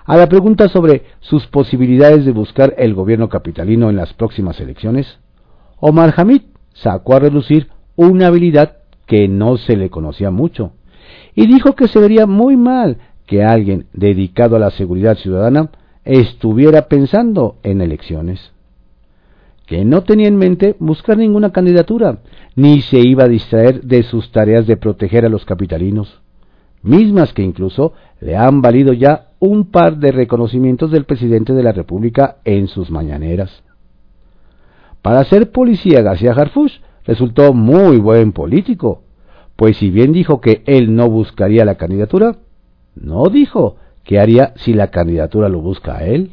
A 0.04 0.18
la 0.18 0.28
pregunta 0.28 0.68
sobre 0.68 1.02
sus 1.20 1.46
posibilidades 1.46 2.26
de 2.26 2.32
buscar 2.32 2.74
el 2.76 2.92
gobierno 2.94 3.30
capitalino 3.30 3.88
en 3.88 3.96
las 3.96 4.12
próximas 4.12 4.60
elecciones, 4.60 5.18
Omar 5.80 6.12
Hamid 6.16 6.42
sacó 6.74 7.16
a 7.16 7.20
relucir 7.20 7.68
una 7.96 8.26
habilidad 8.26 8.76
que 9.06 9.28
no 9.28 9.56
se 9.56 9.76
le 9.76 9.88
conocía 9.88 10.30
mucho, 10.30 10.72
y 11.34 11.46
dijo 11.46 11.74
que 11.74 11.88
se 11.88 12.00
vería 12.00 12.26
muy 12.26 12.56
mal 12.56 12.98
que 13.26 13.42
alguien 13.42 13.86
dedicado 13.94 14.56
a 14.56 14.58
la 14.58 14.70
seguridad 14.70 15.16
ciudadana 15.16 15.70
estuviera 16.04 16.88
pensando 16.88 17.56
en 17.62 17.80
elecciones, 17.80 18.52
que 19.66 19.86
no 19.86 20.02
tenía 20.02 20.28
en 20.28 20.36
mente 20.36 20.76
buscar 20.78 21.16
ninguna 21.16 21.50
candidatura, 21.50 22.18
ni 22.56 22.82
se 22.82 22.98
iba 22.98 23.24
a 23.24 23.28
distraer 23.28 23.82
de 23.82 24.02
sus 24.02 24.30
tareas 24.32 24.66
de 24.66 24.76
proteger 24.76 25.24
a 25.24 25.30
los 25.30 25.46
capitalinos, 25.46 26.20
mismas 26.82 27.32
que 27.32 27.42
incluso 27.42 27.94
le 28.20 28.36
han 28.36 28.60
valido 28.60 28.92
ya 28.92 29.28
un 29.44 29.70
par 29.70 29.98
de 29.98 30.10
reconocimientos 30.10 30.90
del 30.90 31.04
presidente 31.04 31.52
de 31.52 31.62
la 31.62 31.72
República 31.72 32.36
en 32.44 32.66
sus 32.66 32.90
mañaneras. 32.90 33.62
Para 35.02 35.22
ser 35.24 35.52
policía 35.52 36.00
García 36.00 36.32
Harfush 36.32 36.78
resultó 37.04 37.52
muy 37.52 37.98
buen 37.98 38.32
político, 38.32 39.02
pues 39.56 39.76
si 39.76 39.90
bien 39.90 40.12
dijo 40.12 40.40
que 40.40 40.62
él 40.66 40.94
no 40.96 41.10
buscaría 41.10 41.66
la 41.66 41.74
candidatura, 41.74 42.38
no 42.94 43.26
dijo 43.26 43.76
qué 44.02 44.18
haría 44.18 44.54
si 44.56 44.72
la 44.72 44.90
candidatura 44.90 45.50
lo 45.50 45.60
busca 45.60 45.98
a 45.98 46.04
él. 46.04 46.32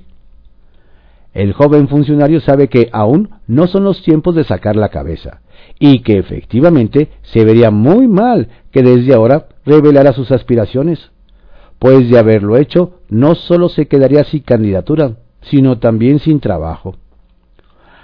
El 1.33 1.51
joven 1.51 1.89
funcionario 1.89 2.39
sabe 2.39 2.69
que 2.69 2.89
aún 2.93 3.29
no 3.45 3.67
son 3.67 3.83
los 3.83 4.01
tiempos 4.03 4.35
de 4.35 4.45
sacar 4.45 4.77
la 4.77 4.89
cabeza, 4.89 5.41
y 5.79 5.99
que 5.99 6.17
efectivamente 6.17 7.09
se 7.23 7.43
vería 7.43 7.71
muy 7.71 8.07
mal 8.07 8.47
que 8.71 8.83
desde 8.83 9.13
ahora 9.13 9.47
revelara 9.65 10.13
sus 10.13 10.31
aspiraciones, 10.31 11.10
pues 11.81 12.11
de 12.11 12.19
haberlo 12.19 12.57
hecho 12.57 12.99
no 13.09 13.33
solo 13.33 13.67
se 13.67 13.87
quedaría 13.87 14.23
sin 14.23 14.41
candidatura, 14.41 15.13
sino 15.41 15.79
también 15.79 16.19
sin 16.19 16.39
trabajo. 16.39 16.95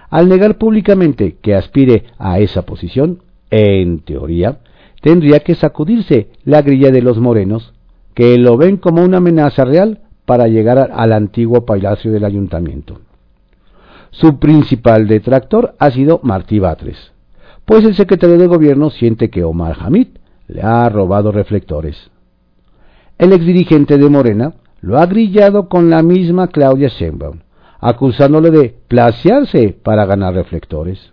Al 0.09 0.29
negar 0.29 0.57
públicamente 0.57 1.37
que 1.39 1.53
aspire 1.53 2.05
a 2.17 2.39
esa 2.39 2.63
posición, 2.63 3.19
en 3.51 3.99
teoría, 3.99 4.61
tendría 5.03 5.41
que 5.41 5.53
sacudirse 5.53 6.31
la 6.43 6.63
grilla 6.63 6.89
de 6.89 7.03
los 7.03 7.19
morenos, 7.19 7.71
que 8.15 8.39
lo 8.39 8.57
ven 8.57 8.77
como 8.77 9.03
una 9.03 9.17
amenaza 9.17 9.63
real 9.63 9.99
para 10.25 10.47
llegar 10.47 10.89
al 10.91 11.13
antiguo 11.13 11.63
palacio 11.63 12.11
del 12.11 12.25
ayuntamiento. 12.25 13.01
Su 14.09 14.39
principal 14.39 15.07
detractor 15.07 15.75
ha 15.77 15.91
sido 15.91 16.19
Martí 16.23 16.57
Batres, 16.57 17.11
pues 17.65 17.85
el 17.85 17.93
secretario 17.93 18.39
de 18.39 18.47
gobierno 18.47 18.89
siente 18.89 19.29
que 19.29 19.43
Omar 19.43 19.77
Hamid 19.79 20.07
le 20.47 20.63
ha 20.63 20.89
robado 20.89 21.31
reflectores. 21.31 22.09
El 23.17 23.33
exdirigente 23.33 23.97
de 23.97 24.09
Morena 24.09 24.53
lo 24.81 24.99
ha 24.99 25.05
grillado 25.07 25.67
con 25.69 25.89
la 25.89 26.03
misma 26.03 26.49
Claudia 26.49 26.89
Sheinbaum, 26.89 27.39
acusándole 27.79 28.51
de 28.51 28.75
placearse 28.87 29.69
para 29.69 30.05
ganar 30.05 30.35
reflectores. 30.35 31.11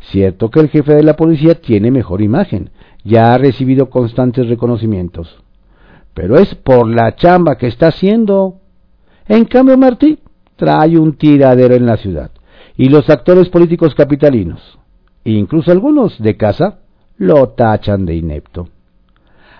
Cierto 0.00 0.50
que 0.50 0.60
el 0.60 0.68
jefe 0.68 0.94
de 0.94 1.04
la 1.04 1.14
policía 1.14 1.60
tiene 1.60 1.90
mejor 1.90 2.20
imagen, 2.20 2.70
ya 3.04 3.32
ha 3.32 3.38
recibido 3.38 3.90
constantes 3.90 4.48
reconocimientos, 4.48 5.38
pero 6.14 6.36
es 6.36 6.54
por 6.56 6.88
la 6.88 7.14
chamba 7.14 7.56
que 7.56 7.68
está 7.68 7.88
haciendo. 7.88 8.56
En 9.28 9.44
cambio, 9.44 9.78
Martí 9.78 10.18
trae 10.56 10.98
un 10.98 11.14
tiradero 11.14 11.74
en 11.74 11.86
la 11.86 11.96
ciudad, 11.96 12.32
y 12.76 12.88
los 12.88 13.08
actores 13.08 13.48
políticos 13.48 13.94
capitalinos, 13.94 14.78
incluso 15.22 15.70
algunos 15.70 16.20
de 16.20 16.36
casa, 16.36 16.80
lo 17.18 17.50
tachan 17.50 18.04
de 18.04 18.16
inepto. 18.16 18.68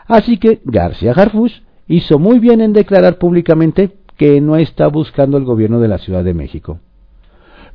Así 0.09 0.39
que 0.39 0.61
García 0.65 1.13
Harfush 1.13 1.61
hizo 1.87 2.19
muy 2.19 2.39
bien 2.39 2.63
en 2.63 2.73
declarar 2.73 3.19
públicamente 3.19 3.95
que 4.17 4.41
no 4.41 4.57
está 4.57 4.89
buscando 4.89 5.37
el 5.37 5.45
gobierno 5.45 5.81
de 5.81 5.89
la 5.89 5.99
Ciudad 5.99 6.25
de 6.25 6.35
México. 6.35 6.81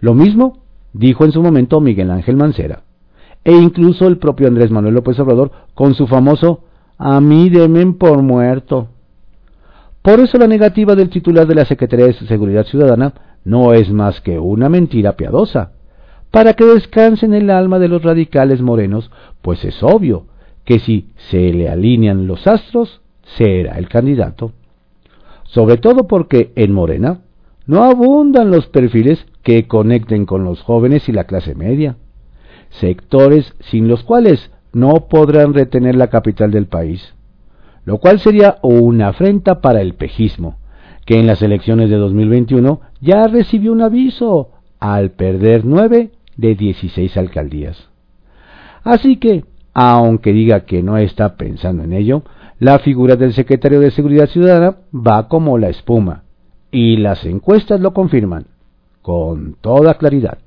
Lo 0.01 0.15
mismo 0.15 0.57
dijo 0.93 1.25
en 1.25 1.31
su 1.31 1.41
momento 1.41 1.79
Miguel 1.79 2.11
Ángel 2.11 2.35
Mancera, 2.35 2.81
e 3.43 3.53
incluso 3.53 4.07
el 4.07 4.17
propio 4.17 4.47
Andrés 4.47 4.71
Manuel 4.71 4.95
López 4.95 5.19
Obrador 5.19 5.51
con 5.75 5.93
su 5.93 6.07
famoso 6.07 6.63
a 6.97 7.21
mí 7.21 7.49
demen 7.49 7.97
por 7.97 8.21
muerto. 8.23 8.89
Por 10.01 10.19
eso 10.19 10.37
la 10.37 10.47
negativa 10.47 10.95
del 10.95 11.09
titular 11.09 11.47
de 11.47 11.55
la 11.55 11.65
Secretaría 11.65 12.07
de 12.07 12.13
Seguridad 12.13 12.65
Ciudadana 12.65 13.13
no 13.45 13.73
es 13.73 13.91
más 13.91 14.21
que 14.21 14.39
una 14.39 14.69
mentira 14.69 15.13
piadosa, 15.13 15.71
para 16.31 16.53
que 16.53 16.65
descansen 16.65 17.33
el 17.33 17.49
alma 17.51 17.77
de 17.77 17.89
los 17.89 18.01
radicales 18.01 18.61
morenos, 18.61 19.11
pues 19.41 19.63
es 19.63 19.81
obvio 19.83 20.25
que 20.65 20.79
si 20.79 21.10
se 21.29 21.53
le 21.53 21.70
alinean 21.70 22.27
los 22.27 22.48
astros, 22.48 23.01
será 23.38 23.77
el 23.77 23.89
candidato. 23.89 24.51
Sobre 25.43 25.77
todo 25.77 26.08
porque 26.08 26.51
en 26.55 26.72
Morena 26.72 27.22
no 27.65 27.84
abundan 27.84 28.51
los 28.51 28.67
perfiles 28.67 29.25
que 29.43 29.67
conecten 29.67 30.25
con 30.25 30.43
los 30.43 30.62
jóvenes 30.62 31.08
y 31.10 31.12
la 31.12 31.25
clase 31.25 31.55
media, 31.55 31.98
sectores 32.70 33.53
sin 33.60 33.88
los 33.88 34.03
cuales 34.03 34.51
no 34.74 35.08
podrán 35.08 35.53
retener 35.53 35.96
la 35.96 36.08
capital 36.08 36.51
del 36.51 36.65
país, 36.65 37.13
lo 37.86 38.00
cual 38.00 38.20
sería 38.20 38.58
una 38.62 39.10
afrenta 39.10 39.62
para 39.62 39.82
el 39.82 39.93
pejismo, 39.93 40.58
que 41.05 41.20
en 41.20 41.27
las 41.27 41.41
elecciones 41.41 41.89
de 41.89 41.98
2021 41.98 42.82
ya 43.01 43.27
recibió 43.27 43.72
un 43.72 43.82
aviso 43.82 44.51
al 44.79 45.12
perder 45.12 45.65
nueve 45.65 46.12
de 46.38 46.55
16 46.55 47.15
alcaldías. 47.17 47.89
Así 48.84 49.17
que, 49.17 49.46
aunque 49.74 50.34
diga 50.34 50.62
que 50.62 50.84
no 50.84 50.98
está 50.98 51.36
pensando 51.36 51.84
en 51.84 51.94
ello, 51.94 52.24
la 52.60 52.80
figura 52.80 53.15
del 53.15 53.34
secretario 53.34 53.80
de 53.80 53.92
Seguridad 53.92 54.27
Ciudadana 54.27 54.77
va 54.94 55.27
como 55.27 55.58
la 55.58 55.70
espuma, 55.70 56.24
y 56.72 56.98
las 56.98 57.25
encuestas 57.25 57.80
lo 57.80 57.94
confirman 57.94 58.48
con 59.01 59.56
toda 59.62 59.96
claridad. 59.96 60.39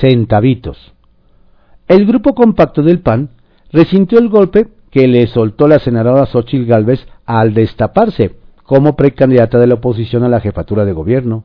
Centavitos. 0.00 0.92
El 1.86 2.06
grupo 2.06 2.34
compacto 2.34 2.82
del 2.82 3.00
PAN 3.00 3.30
resintió 3.72 4.18
el 4.18 4.28
golpe 4.28 4.68
que 4.90 5.06
le 5.06 5.26
soltó 5.28 5.68
la 5.68 5.78
senadora 5.78 6.26
Xochitl 6.26 6.66
Gálvez 6.66 7.06
al 7.24 7.54
destaparse 7.54 8.36
como 8.64 8.96
precandidata 8.96 9.58
de 9.58 9.66
la 9.66 9.74
oposición 9.74 10.24
a 10.24 10.28
la 10.28 10.40
jefatura 10.40 10.84
de 10.84 10.92
gobierno, 10.92 11.44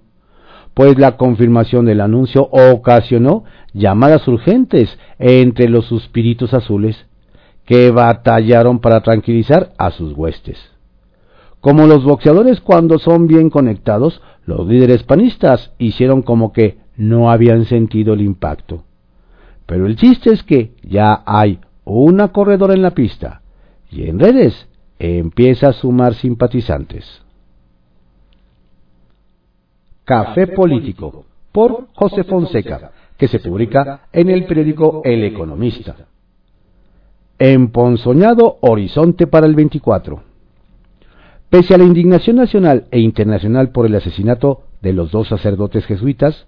pues 0.75 0.99
la 0.99 1.15
confirmación 1.17 1.85
del 1.85 2.01
anuncio 2.01 2.47
ocasionó 2.51 3.45
llamadas 3.73 4.27
urgentes 4.27 4.99
entre 5.17 5.69
los 5.69 5.85
suspiritos 5.85 6.53
azules, 6.53 7.07
que 7.65 7.89
batallaron 7.89 8.79
para 8.79 9.01
tranquilizar 9.01 9.71
a 9.77 9.89
sus 9.89 10.13
huestes. 10.13 10.59
Como 11.61 11.87
los 11.87 12.03
boxeadores 12.03 12.59
cuando 12.59 12.99
son 12.99 13.25
bien 13.25 13.49
conectados, 13.49 14.21
los 14.45 14.67
líderes 14.67 15.01
panistas 15.03 15.71
hicieron 15.79 16.21
como 16.21 16.51
que 16.51 16.77
no 16.97 17.31
habían 17.31 17.65
sentido 17.65 18.13
el 18.13 18.21
impacto. 18.21 18.83
Pero 19.65 19.87
el 19.87 19.95
chiste 19.95 20.31
es 20.31 20.43
que 20.43 20.73
ya 20.83 21.23
hay 21.25 21.59
una 21.85 22.27
corredora 22.27 22.73
en 22.73 22.81
la 22.81 22.91
pista 22.91 23.41
y 23.89 24.09
en 24.09 24.19
redes 24.19 24.67
empieza 24.99 25.69
a 25.69 25.73
sumar 25.73 26.15
simpatizantes. 26.15 27.24
Café 30.05 30.45
Político 30.47 31.25
por 31.51 31.87
José 31.93 32.23
Fonseca, 32.23 32.91
que 33.17 33.27
se 33.27 33.39
publica 33.39 34.01
en 34.13 34.29
el 34.29 34.45
periódico 34.45 35.01
El 35.03 35.23
Economista. 35.23 35.95
Emponzoñado 37.39 38.57
horizonte 38.61 39.25
para 39.25 39.47
el 39.47 39.55
24. 39.55 40.21
Pese 41.49 41.73
a 41.73 41.77
la 41.79 41.85
indignación 41.85 42.35
nacional 42.35 42.85
e 42.91 42.99
internacional 42.99 43.69
por 43.69 43.87
el 43.87 43.95
asesinato 43.95 44.61
de 44.81 44.93
los 44.93 45.11
dos 45.11 45.27
sacerdotes 45.27 45.85
jesuitas, 45.85 46.45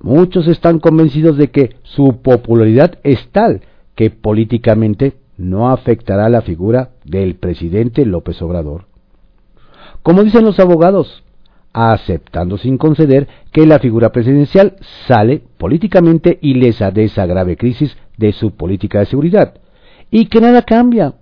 muchos 0.00 0.48
están 0.48 0.80
convencidos 0.80 1.36
de 1.36 1.52
que 1.52 1.76
su 1.84 2.20
popularidad 2.20 2.98
es 3.04 3.28
tal 3.30 3.60
que 3.94 4.10
políticamente 4.10 5.14
no 5.36 5.70
afectará 5.70 6.28
la 6.28 6.42
figura 6.42 6.90
del 7.04 7.36
presidente 7.36 8.04
López 8.04 8.42
Obrador. 8.42 8.86
Como 10.02 10.24
dicen 10.24 10.44
los 10.44 10.58
abogados, 10.58 11.22
aceptando 11.72 12.58
sin 12.58 12.78
conceder 12.78 13.28
que 13.52 13.66
la 13.66 13.78
figura 13.78 14.10
presidencial 14.10 14.76
sale 15.06 15.42
políticamente 15.58 16.38
ilesa 16.42 16.90
de 16.90 17.04
esa 17.04 17.26
grave 17.26 17.56
crisis 17.56 17.96
de 18.16 18.32
su 18.32 18.52
política 18.52 19.00
de 19.00 19.06
seguridad, 19.06 19.54
y 20.10 20.26
que 20.26 20.40
nada 20.40 20.62
cambia. 20.62 21.14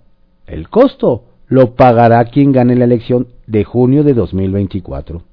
El 0.45 0.69
costo 0.69 1.25
lo 1.47 1.75
pagará 1.75 2.23
quien 2.25 2.51
gane 2.51 2.75
la 2.75 2.85
elección 2.85 3.27
de 3.45 3.63
junio 3.63 4.03
de 4.03 4.13
2024. 4.13 5.23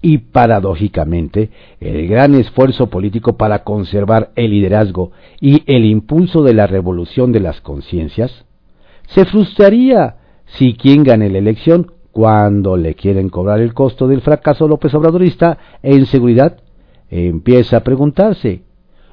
Y 0.00 0.18
paradójicamente, 0.18 1.50
el 1.78 2.08
gran 2.08 2.34
esfuerzo 2.34 2.88
político 2.88 3.36
para 3.36 3.62
conservar 3.62 4.32
el 4.34 4.50
liderazgo 4.50 5.12
y 5.40 5.62
el 5.72 5.84
impulso 5.84 6.42
de 6.42 6.54
la 6.54 6.66
revolución 6.66 7.30
de 7.30 7.40
las 7.40 7.60
conciencias 7.60 8.44
se 9.06 9.24
frustraría 9.26 10.16
si 10.46 10.74
quien 10.74 11.04
gane 11.04 11.30
la 11.30 11.38
elección 11.38 11.92
cuando 12.12 12.76
le 12.76 12.94
quieren 12.94 13.30
cobrar 13.30 13.60
el 13.60 13.74
costo 13.74 14.06
del 14.06 14.20
fracaso 14.20 14.68
López 14.68 14.94
Obradorista 14.94 15.58
en 15.82 16.06
seguridad, 16.06 16.58
empieza 17.10 17.78
a 17.78 17.84
preguntarse, 17.84 18.62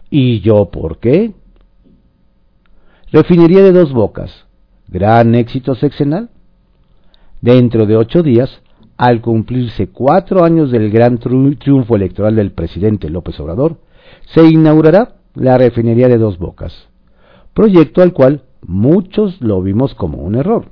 ¿y 0.09 0.41
yo 0.41 0.69
por 0.69 0.99
qué? 0.99 1.33
Refinería 3.11 3.63
de 3.63 3.71
dos 3.71 3.93
bocas, 3.93 4.45
gran 4.87 5.33
éxito 5.33 5.75
sexenal. 5.75 6.29
Dentro 7.41 7.85
de 7.85 7.95
ocho 7.95 8.21
días, 8.21 8.61
al 8.97 9.21
cumplirse 9.21 9.87
cuatro 9.87 10.43
años 10.43 10.71
del 10.71 10.91
gran 10.91 11.19
triunfo 11.19 11.95
electoral 11.95 12.35
del 12.35 12.51
presidente 12.51 13.09
López 13.09 13.39
Obrador, 13.39 13.77
se 14.33 14.45
inaugurará 14.45 15.15
la 15.35 15.57
refinería 15.57 16.09
de 16.09 16.17
dos 16.17 16.37
bocas, 16.37 16.89
proyecto 17.53 18.01
al 18.01 18.11
cual 18.11 18.43
muchos 18.61 19.39
lo 19.39 19.61
vimos 19.61 19.95
como 19.95 20.17
un 20.17 20.35
error. 20.35 20.65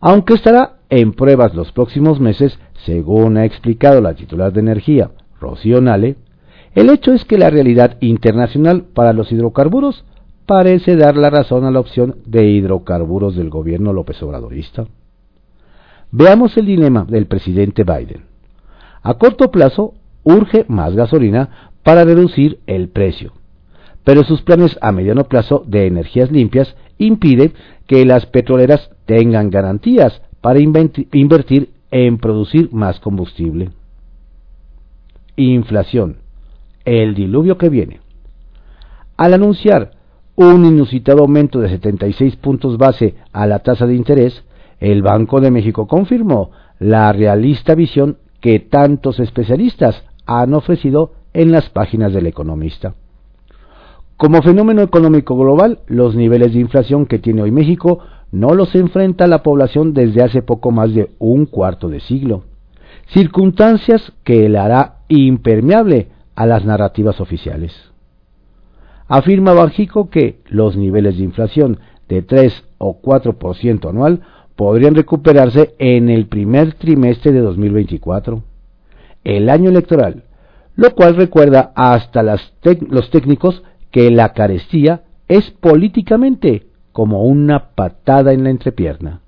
Aunque 0.00 0.34
estará 0.34 0.75
en 0.90 1.12
pruebas 1.12 1.54
los 1.54 1.72
próximos 1.72 2.20
meses, 2.20 2.58
según 2.84 3.36
ha 3.36 3.44
explicado 3.44 4.00
la 4.00 4.14
titular 4.14 4.52
de 4.52 4.60
energía, 4.60 5.10
Rocío 5.40 5.80
Nale, 5.80 6.16
el 6.74 6.90
hecho 6.90 7.12
es 7.12 7.24
que 7.24 7.38
la 7.38 7.50
realidad 7.50 7.96
internacional 8.00 8.84
para 8.94 9.12
los 9.12 9.32
hidrocarburos 9.32 10.04
parece 10.44 10.96
dar 10.96 11.16
la 11.16 11.30
razón 11.30 11.64
a 11.64 11.70
la 11.70 11.80
opción 11.80 12.16
de 12.24 12.44
hidrocarburos 12.44 13.34
del 13.34 13.50
gobierno 13.50 13.92
López 13.92 14.22
Obradorista. 14.22 14.86
Veamos 16.12 16.56
el 16.56 16.66
dilema 16.66 17.04
del 17.04 17.26
presidente 17.26 17.82
Biden. 17.82 18.24
A 19.02 19.14
corto 19.14 19.50
plazo, 19.50 19.94
urge 20.22 20.64
más 20.68 20.94
gasolina 20.94 21.72
para 21.82 22.04
reducir 22.04 22.60
el 22.66 22.88
precio, 22.88 23.32
pero 24.04 24.22
sus 24.24 24.42
planes 24.42 24.78
a 24.80 24.92
mediano 24.92 25.24
plazo 25.24 25.64
de 25.66 25.86
energías 25.86 26.30
limpias 26.30 26.76
impide 26.98 27.52
que 27.86 28.04
las 28.04 28.26
petroleras 28.26 28.90
tengan 29.04 29.50
garantías 29.50 30.22
para 30.46 30.60
invertir 30.60 31.70
en 31.90 32.18
producir 32.18 32.72
más 32.72 33.00
combustible. 33.00 33.70
Inflación. 35.34 36.18
El 36.84 37.16
diluvio 37.16 37.58
que 37.58 37.68
viene. 37.68 37.98
Al 39.16 39.34
anunciar 39.34 39.90
un 40.36 40.64
inusitado 40.64 41.22
aumento 41.22 41.58
de 41.58 41.70
76 41.70 42.36
puntos 42.36 42.78
base 42.78 43.16
a 43.32 43.48
la 43.48 43.58
tasa 43.58 43.88
de 43.88 43.96
interés, 43.96 44.44
el 44.78 45.02
Banco 45.02 45.40
de 45.40 45.50
México 45.50 45.88
confirmó 45.88 46.52
la 46.78 47.12
realista 47.12 47.74
visión 47.74 48.18
que 48.40 48.60
tantos 48.60 49.18
especialistas 49.18 50.04
han 50.26 50.54
ofrecido 50.54 51.10
en 51.32 51.50
las 51.50 51.70
páginas 51.70 52.12
del 52.12 52.28
economista. 52.28 52.94
Como 54.16 54.40
fenómeno 54.42 54.82
económico 54.82 55.36
global, 55.36 55.80
los 55.88 56.14
niveles 56.14 56.54
de 56.54 56.60
inflación 56.60 57.04
que 57.04 57.18
tiene 57.18 57.42
hoy 57.42 57.50
México 57.50 57.98
no 58.32 58.54
los 58.54 58.74
enfrenta 58.74 59.26
la 59.26 59.42
población 59.42 59.94
desde 59.94 60.22
hace 60.22 60.42
poco 60.42 60.70
más 60.70 60.94
de 60.94 61.10
un 61.18 61.46
cuarto 61.46 61.88
de 61.88 62.00
siglo, 62.00 62.44
circunstancias 63.08 64.12
que 64.24 64.48
le 64.48 64.58
hará 64.58 64.98
impermeable 65.08 66.08
a 66.34 66.46
las 66.46 66.64
narrativas 66.64 67.20
oficiales. 67.20 67.72
Afirma 69.08 69.52
Banjico 69.52 70.10
que 70.10 70.40
los 70.46 70.76
niveles 70.76 71.16
de 71.16 71.24
inflación 71.24 71.78
de 72.08 72.22
3 72.22 72.64
o 72.78 73.00
4% 73.00 73.88
anual 73.88 74.22
podrían 74.56 74.94
recuperarse 74.94 75.74
en 75.78 76.08
el 76.08 76.26
primer 76.26 76.74
trimestre 76.74 77.32
de 77.32 77.40
2024, 77.40 78.42
el 79.24 79.48
año 79.48 79.70
electoral, 79.70 80.24
lo 80.74 80.94
cual 80.94 81.16
recuerda 81.16 81.72
hasta 81.74 82.22
los 82.22 83.10
técnicos 83.10 83.62
que 83.90 84.10
la 84.10 84.32
carestía 84.32 85.02
es 85.28 85.50
políticamente 85.50 86.66
como 86.96 87.24
una 87.24 87.74
patada 87.74 88.32
en 88.32 88.42
la 88.42 88.48
entrepierna. 88.48 89.20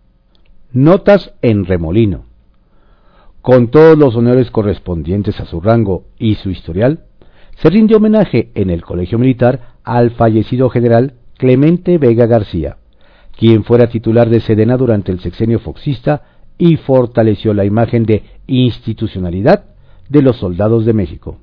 Notas 0.72 1.34
en 1.42 1.66
remolino. 1.66 2.24
Con 3.42 3.68
todos 3.68 3.98
los 3.98 4.16
honores 4.16 4.50
correspondientes 4.50 5.38
a 5.38 5.44
su 5.44 5.60
rango 5.60 6.04
y 6.18 6.36
su 6.36 6.48
historial, 6.48 7.04
se 7.56 7.68
rindió 7.68 7.98
homenaje 7.98 8.52
en 8.54 8.70
el 8.70 8.80
Colegio 8.80 9.18
Militar 9.18 9.74
al 9.84 10.12
fallecido 10.12 10.70
general 10.70 11.16
Clemente 11.36 11.98
Vega 11.98 12.24
García, 12.24 12.78
quien 13.36 13.64
fuera 13.64 13.90
titular 13.90 14.30
de 14.30 14.40
Sedena 14.40 14.78
durante 14.78 15.12
el 15.12 15.20
sexenio 15.20 15.58
foxista 15.58 16.22
y 16.56 16.76
fortaleció 16.76 17.52
la 17.52 17.66
imagen 17.66 18.04
de 18.04 18.22
institucionalidad 18.46 19.66
de 20.08 20.22
los 20.22 20.38
soldados 20.38 20.86
de 20.86 20.94
México. 20.94 21.36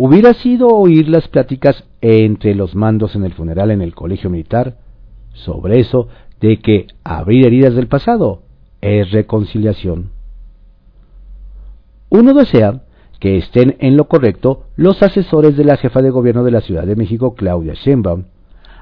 Hubiera 0.00 0.32
sido 0.32 0.68
oír 0.68 1.08
las 1.08 1.26
pláticas 1.26 1.82
entre 2.00 2.54
los 2.54 2.76
mandos 2.76 3.16
en 3.16 3.24
el 3.24 3.32
funeral 3.32 3.72
en 3.72 3.82
el 3.82 3.96
colegio 3.96 4.30
militar 4.30 4.76
sobre 5.32 5.80
eso 5.80 6.06
de 6.40 6.60
que 6.60 6.86
abrir 7.02 7.44
heridas 7.44 7.74
del 7.74 7.88
pasado 7.88 8.42
es 8.80 9.10
reconciliación. 9.10 10.10
Uno 12.10 12.32
desea 12.32 12.82
que 13.18 13.38
estén 13.38 13.74
en 13.80 13.96
lo 13.96 14.06
correcto 14.06 14.66
los 14.76 15.02
asesores 15.02 15.56
de 15.56 15.64
la 15.64 15.76
jefa 15.76 16.00
de 16.00 16.10
gobierno 16.10 16.44
de 16.44 16.52
la 16.52 16.60
Ciudad 16.60 16.86
de 16.86 16.94
México, 16.94 17.34
Claudia 17.34 17.74
Sheinbaum, 17.74 18.26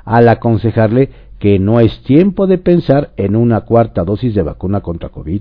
al 0.04 0.28
aconsejarle 0.28 1.08
que 1.38 1.58
no 1.58 1.80
es 1.80 1.98
tiempo 2.02 2.46
de 2.46 2.58
pensar 2.58 3.12
en 3.16 3.36
una 3.36 3.62
cuarta 3.62 4.04
dosis 4.04 4.34
de 4.34 4.42
vacuna 4.42 4.82
contra 4.82 5.08
COVID. 5.08 5.40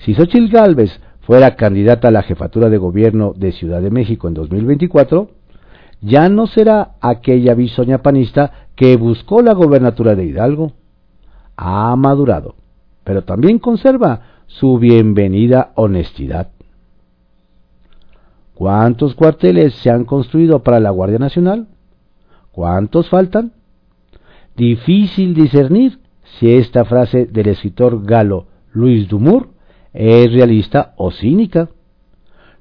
Si 0.00 0.12
Xochitl 0.12 0.52
Gálvez 0.52 1.00
fuera 1.26 1.56
candidata 1.56 2.08
a 2.08 2.10
la 2.10 2.22
jefatura 2.22 2.68
de 2.68 2.78
gobierno 2.78 3.32
de 3.34 3.52
Ciudad 3.52 3.80
de 3.80 3.90
México 3.90 4.28
en 4.28 4.34
2024, 4.34 5.30
ya 6.00 6.28
no 6.28 6.46
será 6.46 6.96
aquella 7.00 7.54
bisoña 7.54 8.02
panista 8.02 8.68
que 8.76 8.96
buscó 8.96 9.40
la 9.40 9.54
gobernatura 9.54 10.14
de 10.14 10.26
Hidalgo. 10.26 10.72
Ha 11.56 11.96
madurado, 11.96 12.56
pero 13.04 13.22
también 13.22 13.58
conserva 13.58 14.20
su 14.46 14.78
bienvenida 14.78 15.72
honestidad. 15.76 16.50
¿Cuántos 18.54 19.14
cuarteles 19.14 19.74
se 19.76 19.90
han 19.90 20.04
construido 20.04 20.62
para 20.62 20.78
la 20.78 20.90
Guardia 20.90 21.18
Nacional? 21.18 21.68
¿Cuántos 22.52 23.08
faltan? 23.08 23.52
Difícil 24.56 25.34
discernir 25.34 26.00
si 26.38 26.54
esta 26.54 26.84
frase 26.84 27.26
del 27.26 27.48
escritor 27.48 28.04
galo 28.04 28.46
Luis 28.72 29.08
Dumur 29.08 29.53
es 29.94 30.32
realista 30.32 30.92
o 30.96 31.10
cínica. 31.12 31.70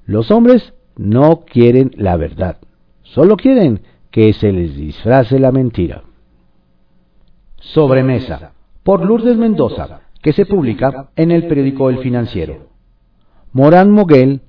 Los 0.06 0.32
hombres 0.32 0.74
no 0.96 1.44
quieren 1.46 1.92
la 1.98 2.16
verdad, 2.16 2.58
solo 3.02 3.36
quieren 3.36 3.82
que 4.12 4.32
se 4.34 4.52
les 4.52 4.76
disfrace 4.76 5.40
la 5.40 5.52
mentira. 5.52 6.04
Sobremesa, 7.60 8.54
por 8.84 9.04
Lourdes 9.04 9.38
Mendoza, 9.38 10.02
que 10.22 10.34
se 10.34 10.46
publica 10.46 11.10
en 11.16 11.32
el 11.32 11.48
periódico 11.48 11.90
El 11.90 12.00
Financiero. 12.00 12.68
Morán 13.52 13.92
Moguel 13.92 14.42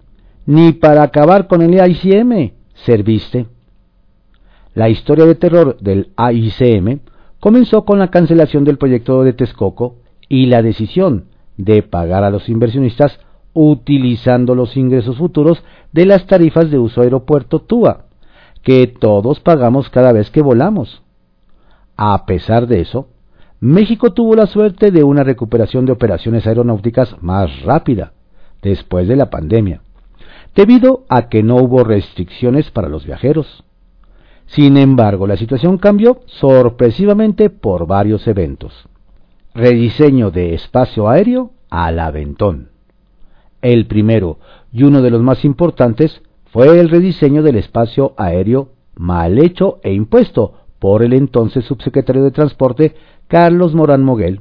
ni 0.47 0.73
para 0.73 1.03
acabar 1.03 1.47
con 1.47 1.63
el 1.63 1.81
AICM 1.81 2.53
serviste. 2.75 3.47
La 4.75 4.89
historia 4.89 5.25
de 5.25 5.37
terror 5.37 5.79
del 5.81 6.11
AICM 6.17 7.01
comenzó 7.41 7.85
con 7.85 7.99
la 7.99 8.11
cancelación 8.11 8.65
del 8.65 8.77
proyecto 8.77 9.23
de 9.23 9.33
Texcoco 9.33 9.97
y 10.29 10.47
la 10.47 10.63
decisión 10.63 11.27
de 11.57 11.83
pagar 11.83 12.25
a 12.25 12.31
los 12.31 12.49
inversionistas 12.49 13.19
utilizando 13.53 14.55
los 14.55 14.77
ingresos 14.77 15.17
futuros 15.17 15.63
de 15.93 16.07
las 16.07 16.27
tarifas 16.27 16.71
de 16.71 16.79
uso 16.79 17.03
aeropuerto 17.03 17.61
TUA, 17.61 18.07
que 18.63 18.87
todos 18.87 19.41
pagamos 19.41 19.91
cada 19.91 20.13
vez 20.13 20.31
que 20.31 20.43
volamos. 20.43 21.03
A 21.97 22.27
pesar 22.27 22.67
de 22.67 22.81
eso, 22.81 23.09
México 23.61 24.13
tuvo 24.13 24.35
la 24.35 24.47
suerte 24.47 24.91
de 24.91 25.05
una 25.05 25.23
recuperación 25.23 25.87
de 25.87 25.93
operaciones 25.93 26.47
aeronáuticas 26.47 27.17
más 27.23 27.63
rápida 27.63 28.13
después 28.61 29.07
de 29.07 29.17
la 29.17 29.31
pandemia 29.31 29.81
debido 30.55 31.05
a 31.09 31.29
que 31.29 31.43
no 31.43 31.57
hubo 31.57 31.85
restricciones 31.85 32.71
para 32.71 32.89
los 32.89 33.05
viajeros. 33.05 33.65
Sin 34.47 34.77
embargo, 34.77 35.27
la 35.27 35.37
situación 35.37 35.79
cambió 35.79 36.21
sorpresivamente 36.27 37.51
por 37.51 37.87
varios 37.87 38.27
eventos. 38.29 38.89
Rediseño 39.57 40.33
de 40.33 40.53
espacio 40.55 41.09
aéreo 41.09 41.53
al 41.71 42.01
aventón. 42.01 42.71
El 43.63 43.87
primero, 43.87 44.41
y 44.73 44.83
uno 44.83 45.01
de 45.01 45.13
los 45.13 45.23
más 45.23 45.45
importantes, 45.45 46.23
fue 46.47 46.81
el 46.81 46.89
rediseño 46.89 47.41
del 47.45 47.55
espacio 47.55 48.15
aéreo 48.17 48.71
mal 48.97 49.39
hecho 49.39 49.79
e 49.85 49.93
impuesto 49.93 50.55
por 50.81 51.05
el 51.05 51.13
entonces 51.13 51.65
subsecretario 51.67 52.25
de 52.25 52.33
Transporte 52.33 52.97
Carlos 53.29 53.77
Morán 53.77 54.03
Moguel. 54.03 54.41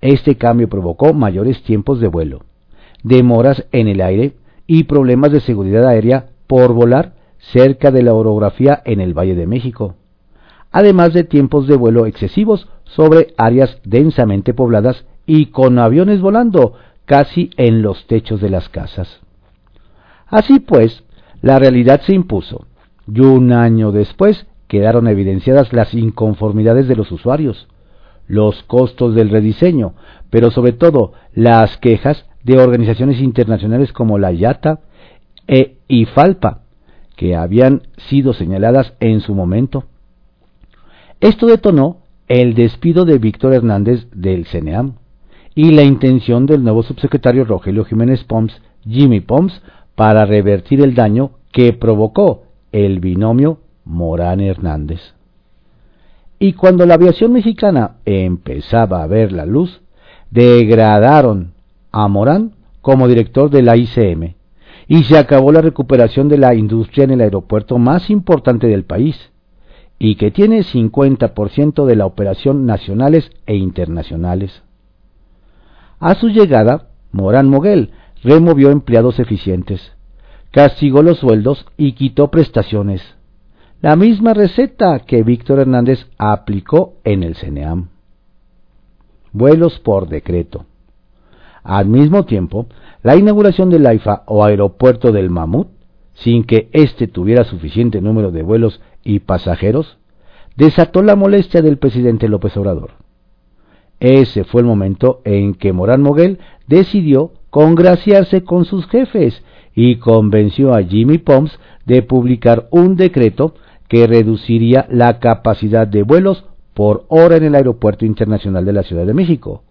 Este 0.00 0.36
cambio 0.36 0.68
provocó 0.68 1.12
mayores 1.12 1.64
tiempos 1.64 1.98
de 1.98 2.06
vuelo, 2.06 2.44
demoras 3.02 3.66
en 3.72 3.88
el 3.88 4.00
aire 4.00 4.34
y 4.68 4.84
problemas 4.84 5.32
de 5.32 5.40
seguridad 5.40 5.88
aérea 5.88 6.26
por 6.46 6.72
volar 6.72 7.14
cerca 7.38 7.90
de 7.90 8.04
la 8.04 8.14
orografía 8.14 8.80
en 8.84 9.00
el 9.00 9.12
Valle 9.12 9.34
de 9.34 9.48
México, 9.48 9.96
además 10.70 11.12
de 11.14 11.24
tiempos 11.24 11.66
de 11.66 11.74
vuelo 11.76 12.06
excesivos 12.06 12.68
sobre 12.94 13.34
áreas 13.36 13.78
densamente 13.84 14.54
pobladas 14.54 15.04
y 15.26 15.46
con 15.46 15.78
aviones 15.78 16.20
volando 16.20 16.74
casi 17.06 17.50
en 17.56 17.82
los 17.82 18.06
techos 18.06 18.40
de 18.40 18.50
las 18.50 18.68
casas. 18.68 19.20
Así 20.26 20.60
pues, 20.60 21.02
la 21.42 21.58
realidad 21.58 22.00
se 22.02 22.14
impuso, 22.14 22.66
y 23.06 23.20
un 23.20 23.52
año 23.52 23.92
después 23.92 24.46
quedaron 24.68 25.08
evidenciadas 25.08 25.72
las 25.72 25.92
inconformidades 25.94 26.88
de 26.88 26.96
los 26.96 27.10
usuarios, 27.12 27.68
los 28.26 28.62
costos 28.62 29.14
del 29.14 29.28
rediseño, 29.28 29.94
pero 30.30 30.50
sobre 30.50 30.72
todo 30.72 31.12
las 31.34 31.76
quejas 31.76 32.24
de 32.42 32.58
organizaciones 32.58 33.20
internacionales 33.20 33.92
como 33.92 34.18
la 34.18 34.32
IATA 34.32 34.80
e 35.46 35.76
IFALPA, 35.88 36.62
que 37.16 37.36
habían 37.36 37.82
sido 38.08 38.32
señaladas 38.32 38.94
en 39.00 39.20
su 39.20 39.34
momento. 39.34 39.84
Esto 41.20 41.46
detonó 41.46 42.03
el 42.28 42.54
despido 42.54 43.04
de 43.04 43.18
Víctor 43.18 43.54
Hernández 43.54 44.06
del 44.12 44.46
CNEAM 44.46 44.94
y 45.54 45.70
la 45.72 45.82
intención 45.82 46.46
del 46.46 46.64
nuevo 46.64 46.82
subsecretario 46.82 47.44
Rogelio 47.44 47.84
Jiménez 47.84 48.24
Pons, 48.24 48.60
Jimmy 48.84 49.20
Pons, 49.20 49.62
para 49.94 50.24
revertir 50.24 50.80
el 50.80 50.94
daño 50.94 51.32
que 51.52 51.72
provocó 51.72 52.44
el 52.72 52.98
binomio 52.98 53.58
Morán 53.84 54.40
Hernández. 54.40 55.00
Y 56.38 56.54
cuando 56.54 56.84
la 56.86 56.94
aviación 56.94 57.32
mexicana 57.32 57.96
empezaba 58.04 59.02
a 59.02 59.06
ver 59.06 59.30
la 59.30 59.46
luz, 59.46 59.82
degradaron 60.30 61.52
a 61.92 62.08
Morán 62.08 62.52
como 62.80 63.06
director 63.06 63.50
de 63.50 63.62
la 63.62 63.76
ICM 63.76 64.34
y 64.88 65.04
se 65.04 65.16
acabó 65.16 65.52
la 65.52 65.62
recuperación 65.62 66.28
de 66.28 66.38
la 66.38 66.54
industria 66.54 67.04
en 67.04 67.12
el 67.12 67.20
aeropuerto 67.20 67.78
más 67.78 68.10
importante 68.10 68.66
del 68.66 68.84
país 68.84 69.30
y 69.98 70.16
que 70.16 70.30
tiene 70.30 70.60
50% 70.62 71.86
de 71.86 71.96
la 71.96 72.06
operación 72.06 72.66
nacionales 72.66 73.30
e 73.46 73.56
internacionales. 73.56 74.62
A 76.00 76.14
su 76.14 76.28
llegada, 76.28 76.88
Morán 77.12 77.48
Moguel 77.48 77.92
removió 78.22 78.70
empleados 78.70 79.18
eficientes, 79.18 79.92
castigó 80.50 81.02
los 81.02 81.18
sueldos 81.18 81.66
y 81.76 81.92
quitó 81.92 82.30
prestaciones. 82.30 83.02
La 83.80 83.96
misma 83.96 84.34
receta 84.34 85.00
que 85.00 85.22
Víctor 85.22 85.60
Hernández 85.60 86.06
aplicó 86.18 86.94
en 87.04 87.22
el 87.22 87.36
CNEAM. 87.36 87.88
Vuelos 89.32 89.78
por 89.80 90.08
decreto. 90.08 90.64
Al 91.62 91.86
mismo 91.88 92.24
tiempo, 92.24 92.66
la 93.02 93.16
inauguración 93.16 93.70
del 93.70 93.86
AIFA 93.86 94.22
o 94.26 94.44
aeropuerto 94.44 95.12
del 95.12 95.30
Mamut, 95.30 95.68
sin 96.14 96.44
que 96.44 96.68
éste 96.72 97.08
tuviera 97.08 97.44
suficiente 97.44 98.00
número 98.00 98.30
de 98.30 98.42
vuelos 98.42 98.80
y 99.04 99.20
pasajeros, 99.20 99.98
desató 100.56 101.02
la 101.02 101.16
molestia 101.16 101.62
del 101.62 101.78
presidente 101.78 102.28
López 102.28 102.56
Obrador. 102.56 102.92
Ese 104.00 104.44
fue 104.44 104.60
el 104.60 104.66
momento 104.66 105.20
en 105.24 105.54
que 105.54 105.72
Morán 105.72 106.02
Moguel 106.02 106.38
decidió 106.66 107.32
congraciarse 107.50 108.42
con 108.42 108.64
sus 108.64 108.86
jefes 108.86 109.42
y 109.74 109.96
convenció 109.96 110.74
a 110.74 110.82
Jimmy 110.82 111.18
Pons 111.18 111.58
de 111.86 112.02
publicar 112.02 112.68
un 112.70 112.96
decreto 112.96 113.54
que 113.88 114.06
reduciría 114.06 114.86
la 114.90 115.18
capacidad 115.18 115.86
de 115.86 116.02
vuelos 116.02 116.44
por 116.74 117.04
hora 117.08 117.36
en 117.36 117.44
el 117.44 117.54
Aeropuerto 117.54 118.04
Internacional 118.04 118.64
de 118.64 118.72
la 118.72 118.82
Ciudad 118.82 119.06
de 119.06 119.14
México, 119.14 119.62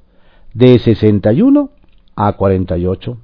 de 0.54 0.80
61 0.80 1.72
a 2.16 2.34
48. 2.34 3.18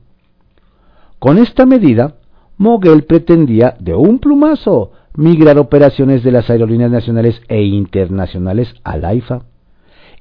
Con 1.19 1.38
esta 1.38 1.65
medida, 1.65 2.15
Moguel 2.58 3.04
pretendía 3.04 3.76
de 3.80 3.95
un 3.95 4.19
plumazo 4.19 4.91
migrar 5.19 5.60
operaciones 5.60 6.23
de 6.23 6.32
las 6.32 6.49
aerolíneas 6.49 6.91
nacionales 6.91 7.41
e 7.49 7.62
internacionales 7.62 8.73
al 8.86 9.03
AIFA 9.03 9.41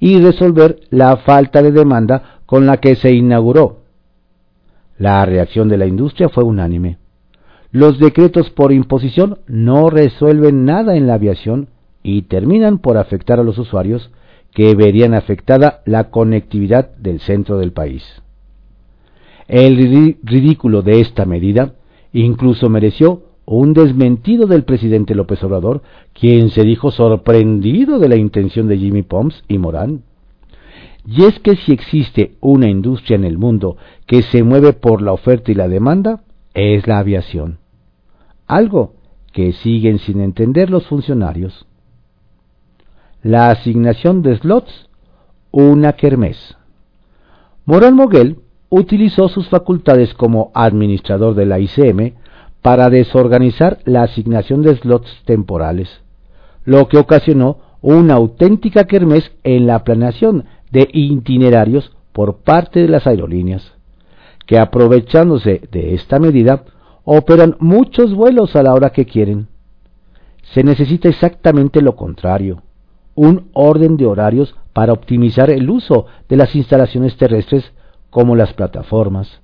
y 0.00 0.20
resolver 0.20 0.80
la 0.90 1.18
falta 1.18 1.62
de 1.62 1.70
demanda 1.70 2.40
con 2.46 2.66
la 2.66 2.78
que 2.78 2.96
se 2.96 3.12
inauguró. 3.12 3.82
La 4.98 5.24
reacción 5.24 5.68
de 5.68 5.76
la 5.76 5.86
industria 5.86 6.28
fue 6.28 6.42
unánime. 6.42 6.98
Los 7.70 8.00
decretos 8.00 8.50
por 8.50 8.72
imposición 8.72 9.38
no 9.46 9.88
resuelven 9.88 10.64
nada 10.64 10.96
en 10.96 11.06
la 11.06 11.14
aviación 11.14 11.68
y 12.02 12.22
terminan 12.22 12.78
por 12.78 12.96
afectar 12.96 13.38
a 13.38 13.44
los 13.44 13.56
usuarios 13.56 14.10
que 14.52 14.74
verían 14.74 15.14
afectada 15.14 15.80
la 15.84 16.10
conectividad 16.10 16.96
del 16.96 17.20
centro 17.20 17.58
del 17.58 17.70
país. 17.72 18.02
El 19.46 19.76
ridículo 20.24 20.82
de 20.82 21.00
esta 21.00 21.24
medida 21.24 21.74
incluso 22.12 22.68
mereció 22.68 23.27
un 23.50 23.72
desmentido 23.72 24.46
del 24.46 24.64
presidente 24.64 25.14
López 25.14 25.42
Obrador, 25.42 25.82
quien 26.12 26.50
se 26.50 26.64
dijo 26.64 26.90
sorprendido 26.90 27.98
de 27.98 28.08
la 28.08 28.16
intención 28.16 28.68
de 28.68 28.76
Jimmy 28.76 29.02
Pons 29.02 29.42
y 29.48 29.56
Morán. 29.56 30.02
Y 31.06 31.24
es 31.24 31.38
que 31.40 31.56
si 31.56 31.72
existe 31.72 32.36
una 32.40 32.68
industria 32.68 33.16
en 33.16 33.24
el 33.24 33.38
mundo 33.38 33.78
que 34.06 34.20
se 34.20 34.42
mueve 34.42 34.74
por 34.74 35.00
la 35.00 35.12
oferta 35.12 35.50
y 35.50 35.54
la 35.54 35.66
demanda, 35.66 36.20
es 36.52 36.86
la 36.86 36.98
aviación. 36.98 37.58
Algo 38.46 38.92
que 39.32 39.52
siguen 39.54 39.98
sin 39.98 40.20
entender 40.20 40.68
los 40.68 40.86
funcionarios. 40.86 41.66
La 43.22 43.50
asignación 43.50 44.20
de 44.20 44.36
slots, 44.36 44.90
una 45.50 45.94
kermés. 45.94 46.56
Morán 47.64 47.94
Moguel 47.94 48.40
utilizó 48.68 49.28
sus 49.28 49.48
facultades 49.48 50.12
como 50.12 50.50
administrador 50.54 51.34
de 51.34 51.46
la 51.46 51.58
ICM 51.58 52.12
para 52.68 52.90
desorganizar 52.90 53.78
la 53.86 54.02
asignación 54.02 54.60
de 54.60 54.76
slots 54.76 55.08
temporales, 55.24 55.88
lo 56.66 56.86
que 56.86 56.98
ocasionó 56.98 57.56
una 57.80 58.12
auténtica 58.12 58.84
kermés 58.84 59.32
en 59.42 59.66
la 59.66 59.84
planeación 59.84 60.44
de 60.70 60.86
itinerarios 60.92 61.96
por 62.12 62.42
parte 62.42 62.80
de 62.80 62.88
las 62.88 63.06
aerolíneas, 63.06 63.72
que 64.44 64.58
aprovechándose 64.58 65.62
de 65.72 65.94
esta 65.94 66.18
medida 66.18 66.64
operan 67.04 67.56
muchos 67.58 68.12
vuelos 68.14 68.54
a 68.54 68.62
la 68.62 68.74
hora 68.74 68.90
que 68.90 69.06
quieren. 69.06 69.48
Se 70.52 70.62
necesita 70.62 71.08
exactamente 71.08 71.80
lo 71.80 71.96
contrario, 71.96 72.64
un 73.14 73.48
orden 73.54 73.96
de 73.96 74.04
horarios 74.04 74.54
para 74.74 74.92
optimizar 74.92 75.48
el 75.48 75.70
uso 75.70 76.04
de 76.28 76.36
las 76.36 76.54
instalaciones 76.54 77.16
terrestres 77.16 77.64
como 78.10 78.36
las 78.36 78.52
plataformas. 78.52 79.40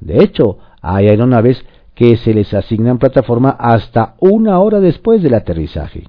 De 0.00 0.24
hecho, 0.24 0.56
hay 0.80 1.08
aeronaves 1.08 1.62
que 2.02 2.16
se 2.16 2.34
les 2.34 2.52
asignan 2.52 2.98
plataforma 2.98 3.50
hasta 3.50 4.16
una 4.18 4.58
hora 4.58 4.80
después 4.80 5.22
del 5.22 5.34
aterrizaje. 5.34 6.08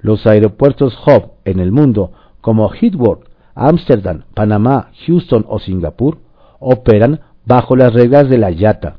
Los 0.00 0.26
aeropuertos 0.26 0.98
hub 1.06 1.30
en 1.46 1.60
el 1.60 1.72
mundo, 1.72 2.12
como 2.42 2.68
Heathrow, 2.68 3.20
Ámsterdam, 3.54 4.24
Panamá, 4.34 4.90
Houston 5.06 5.46
o 5.48 5.58
Singapur, 5.58 6.18
operan 6.60 7.20
bajo 7.46 7.74
las 7.74 7.94
reglas 7.94 8.28
de 8.28 8.36
la 8.36 8.50
YATA, 8.50 8.98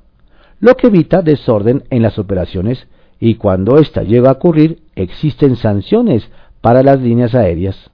lo 0.60 0.75
que 0.77 0.88
evita 0.88 1.21
desorden 1.21 1.84
en 1.91 2.01
las 2.01 2.17
operaciones 2.17 2.88
y 3.19 3.36
cuando 3.36 3.77
ésta 3.77 4.01
llega 4.01 4.31
a 4.31 4.34
ocurrir 4.34 4.81
existen 4.95 5.58
sanciones 5.58 6.27
para 6.60 6.81
las 6.81 6.99
líneas 7.01 7.36
aéreas. 7.36 7.91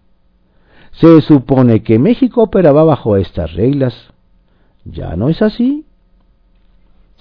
Se 0.92 1.20
supone 1.20 1.84
que 1.84 2.00
México 2.00 2.44
operaba 2.44 2.86
bajo 2.86 3.18
estas 3.18 3.52
reglas. 3.52 3.94
¿Ya 4.86 5.18
no 5.18 5.28
es 5.28 5.42
así? 5.42 5.86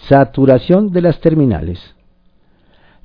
Saturación 0.08 0.92
de 0.92 1.02
las 1.02 1.20
terminales. 1.20 1.78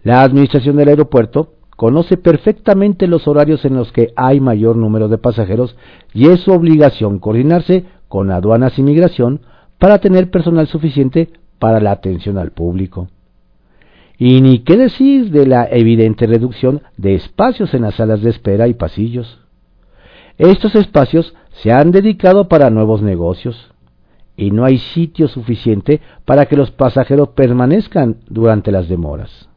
La 0.03 0.21
administración 0.21 0.75
del 0.77 0.89
aeropuerto 0.89 1.53
conoce 1.75 2.17
perfectamente 2.17 3.07
los 3.07 3.27
horarios 3.27 3.65
en 3.65 3.75
los 3.75 3.91
que 3.91 4.13
hay 4.15 4.39
mayor 4.39 4.77
número 4.77 5.07
de 5.07 5.17
pasajeros 5.17 5.75
y 6.13 6.29
es 6.29 6.41
su 6.41 6.51
obligación 6.51 7.19
coordinarse 7.19 7.85
con 8.07 8.31
aduanas 8.31 8.77
y 8.79 8.83
migración 8.83 9.41
para 9.77 9.99
tener 9.99 10.29
personal 10.29 10.67
suficiente 10.67 11.29
para 11.59 11.79
la 11.79 11.91
atención 11.91 12.37
al 12.37 12.51
público. 12.51 13.09
Y 14.17 14.41
ni 14.41 14.59
qué 14.59 14.77
decir 14.77 15.31
de 15.31 15.45
la 15.45 15.67
evidente 15.69 16.25
reducción 16.25 16.81
de 16.97 17.15
espacios 17.15 17.73
en 17.73 17.81
las 17.81 17.95
salas 17.95 18.21
de 18.21 18.29
espera 18.29 18.67
y 18.67 18.73
pasillos. 18.73 19.39
Estos 20.37 20.75
espacios 20.75 21.33
se 21.61 21.71
han 21.71 21.91
dedicado 21.91 22.47
para 22.47 22.69
nuevos 22.69 23.01
negocios. 23.01 23.73
Y 24.37 24.51
no 24.51 24.65
hay 24.65 24.77
sitio 24.77 25.27
suficiente 25.27 26.01
para 26.25 26.45
que 26.45 26.55
los 26.55 26.71
pasajeros 26.71 27.29
permanezcan 27.29 28.17
durante 28.27 28.71
las 28.71 28.89
demoras. 28.89 29.49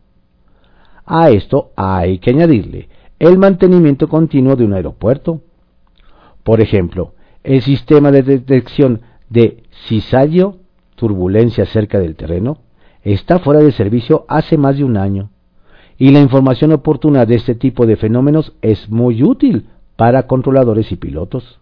A 1.04 1.30
esto 1.30 1.70
hay 1.76 2.18
que 2.18 2.30
añadirle 2.30 2.88
el 3.18 3.38
mantenimiento 3.38 4.08
continuo 4.08 4.56
de 4.56 4.64
un 4.64 4.74
aeropuerto. 4.74 5.40
Por 6.44 6.60
ejemplo, 6.60 7.14
el 7.42 7.62
sistema 7.62 8.10
de 8.10 8.22
detección 8.22 9.00
de 9.28 9.64
cisallo, 9.88 10.56
turbulencia 10.94 11.66
cerca 11.66 11.98
del 11.98 12.16
terreno, 12.16 12.58
está 13.02 13.38
fuera 13.38 13.60
de 13.60 13.72
servicio 13.72 14.24
hace 14.28 14.56
más 14.56 14.76
de 14.76 14.84
un 14.84 14.96
año. 14.96 15.30
Y 15.96 16.10
la 16.10 16.20
información 16.20 16.72
oportuna 16.72 17.26
de 17.26 17.34
este 17.34 17.54
tipo 17.54 17.86
de 17.86 17.96
fenómenos 17.96 18.52
es 18.62 18.88
muy 18.88 19.22
útil 19.22 19.68
para 19.96 20.28
controladores 20.28 20.92
y 20.92 20.96
pilotos. 20.96 21.58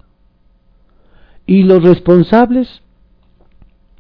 ¿Y 1.47 1.63
los 1.63 1.83
responsables? 1.83 2.83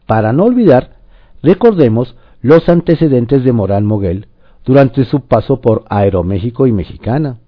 Para 0.07 0.33
no 0.33 0.45
olvidar, 0.45 0.97
recordemos 1.43 2.17
los 2.41 2.69
antecedentes 2.69 3.45
de 3.45 3.53
Morán 3.53 3.85
Moguel 3.85 4.29
durante 4.65 5.05
su 5.05 5.27
paso 5.27 5.61
por 5.61 5.85
Aeroméxico 5.89 6.67
y 6.67 6.73
Mexicana, 6.73 7.39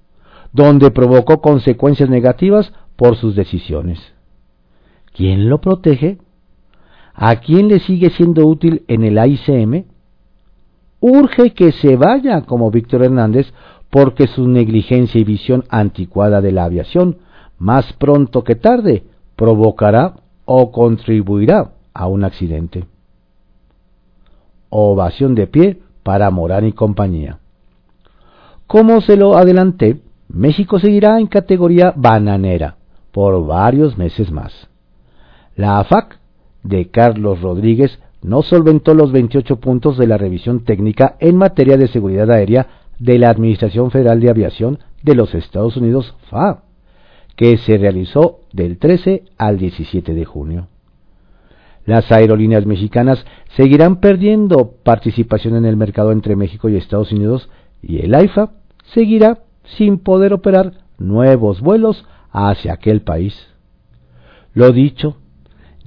donde 0.52 0.90
provocó 0.90 1.40
consecuencias 1.40 2.08
negativas 2.08 2.72
por 2.96 3.16
sus 3.16 3.36
decisiones. 3.36 4.00
¿Quién 5.14 5.48
lo 5.48 5.60
protege? 5.60 6.18
¿A 7.14 7.36
quién 7.36 7.68
le 7.68 7.80
sigue 7.80 8.10
siendo 8.10 8.46
útil 8.46 8.84
en 8.88 9.04
el 9.04 9.18
AICM? 9.18 9.84
Urge 11.00 11.52
que 11.54 11.72
se 11.72 11.96
vaya 11.96 12.42
como 12.42 12.70
Víctor 12.70 13.04
Hernández 13.04 13.52
porque 13.90 14.26
su 14.26 14.48
negligencia 14.48 15.20
y 15.20 15.24
visión 15.24 15.64
anticuada 15.68 16.40
de 16.40 16.52
la 16.52 16.64
aviación, 16.64 17.18
más 17.58 17.92
pronto 17.94 18.44
que 18.44 18.54
tarde, 18.54 19.04
provocará 19.36 20.16
o 20.44 20.70
contribuirá 20.70 21.72
a 21.98 22.06
un 22.06 22.22
accidente. 22.22 22.84
Ovación 24.70 25.34
de 25.34 25.48
pie 25.48 25.78
para 26.04 26.30
Morán 26.30 26.64
y 26.64 26.72
compañía. 26.72 27.40
Como 28.68 29.00
se 29.00 29.16
lo 29.16 29.36
adelanté, 29.36 30.00
México 30.28 30.78
seguirá 30.78 31.18
en 31.18 31.26
categoría 31.26 31.92
bananera 31.96 32.76
por 33.10 33.44
varios 33.44 33.98
meses 33.98 34.30
más. 34.30 34.68
La 35.56 35.80
AFAC 35.80 36.20
de 36.62 36.88
Carlos 36.88 37.40
Rodríguez 37.40 37.98
no 38.22 38.42
solventó 38.42 38.94
los 38.94 39.10
28 39.10 39.56
puntos 39.56 39.98
de 39.98 40.06
la 40.06 40.18
revisión 40.18 40.64
técnica 40.64 41.16
en 41.18 41.36
materia 41.36 41.76
de 41.76 41.88
seguridad 41.88 42.30
aérea 42.30 42.68
de 43.00 43.18
la 43.18 43.30
Administración 43.30 43.90
Federal 43.90 44.20
de 44.20 44.30
Aviación 44.30 44.78
de 45.02 45.16
los 45.16 45.34
Estados 45.34 45.76
Unidos, 45.76 46.14
FAA, 46.30 46.62
que 47.34 47.56
se 47.58 47.76
realizó 47.76 48.40
del 48.52 48.78
13 48.78 49.24
al 49.36 49.58
17 49.58 50.14
de 50.14 50.24
junio. 50.24 50.68
Las 51.88 52.12
aerolíneas 52.12 52.66
mexicanas 52.66 53.24
seguirán 53.56 53.96
perdiendo 53.96 54.74
participación 54.84 55.56
en 55.56 55.64
el 55.64 55.78
mercado 55.78 56.12
entre 56.12 56.36
México 56.36 56.68
y 56.68 56.76
Estados 56.76 57.12
Unidos 57.12 57.48
y 57.80 58.04
el 58.04 58.14
AIFA 58.14 58.50
seguirá 58.92 59.38
sin 59.78 59.96
poder 59.98 60.34
operar 60.34 60.84
nuevos 60.98 61.62
vuelos 61.62 62.04
hacia 62.30 62.74
aquel 62.74 63.00
país. 63.00 63.34
Lo 64.52 64.70
dicho, 64.72 65.16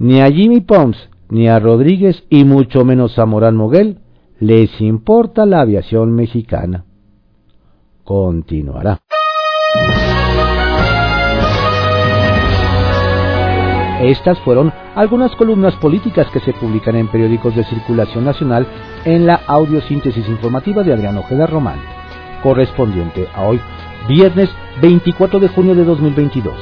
ni 0.00 0.20
a 0.20 0.26
Jimmy 0.26 0.58
Pons 0.62 0.96
ni 1.28 1.46
a 1.46 1.60
Rodríguez 1.60 2.24
y 2.28 2.42
mucho 2.42 2.84
menos 2.84 3.16
a 3.20 3.24
Morán 3.24 3.54
Moguel 3.54 3.98
les 4.40 4.80
importa 4.80 5.46
la 5.46 5.60
aviación 5.60 6.10
mexicana. 6.16 6.84
Continuará. 8.02 8.98
Estas 14.02 14.40
fueron 14.40 14.72
algunas 14.94 15.34
columnas 15.36 15.74
políticas 15.76 16.28
que 16.30 16.40
se 16.40 16.52
publican 16.52 16.96
en 16.96 17.08
periódicos 17.08 17.54
de 17.54 17.64
circulación 17.64 18.24
nacional 18.24 18.66
en 19.04 19.26
la 19.26 19.40
audiosíntesis 19.46 20.28
informativa 20.28 20.82
de 20.82 20.92
Adrián 20.92 21.18
Ojeda 21.18 21.46
Román, 21.46 21.80
correspondiente 22.42 23.28
a 23.34 23.42
hoy, 23.42 23.60
viernes 24.08 24.50
24 24.80 25.40
de 25.40 25.48
junio 25.48 25.74
de 25.74 25.84
2022. 25.84 26.54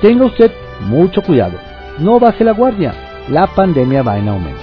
Tenga 0.00 0.26
usted 0.26 0.52
mucho 0.80 1.22
cuidado, 1.22 1.58
no 1.98 2.20
baje 2.20 2.44
la 2.44 2.52
guardia, 2.52 2.94
la 3.28 3.46
pandemia 3.48 4.02
va 4.02 4.18
en 4.18 4.28
aumento. 4.28 4.62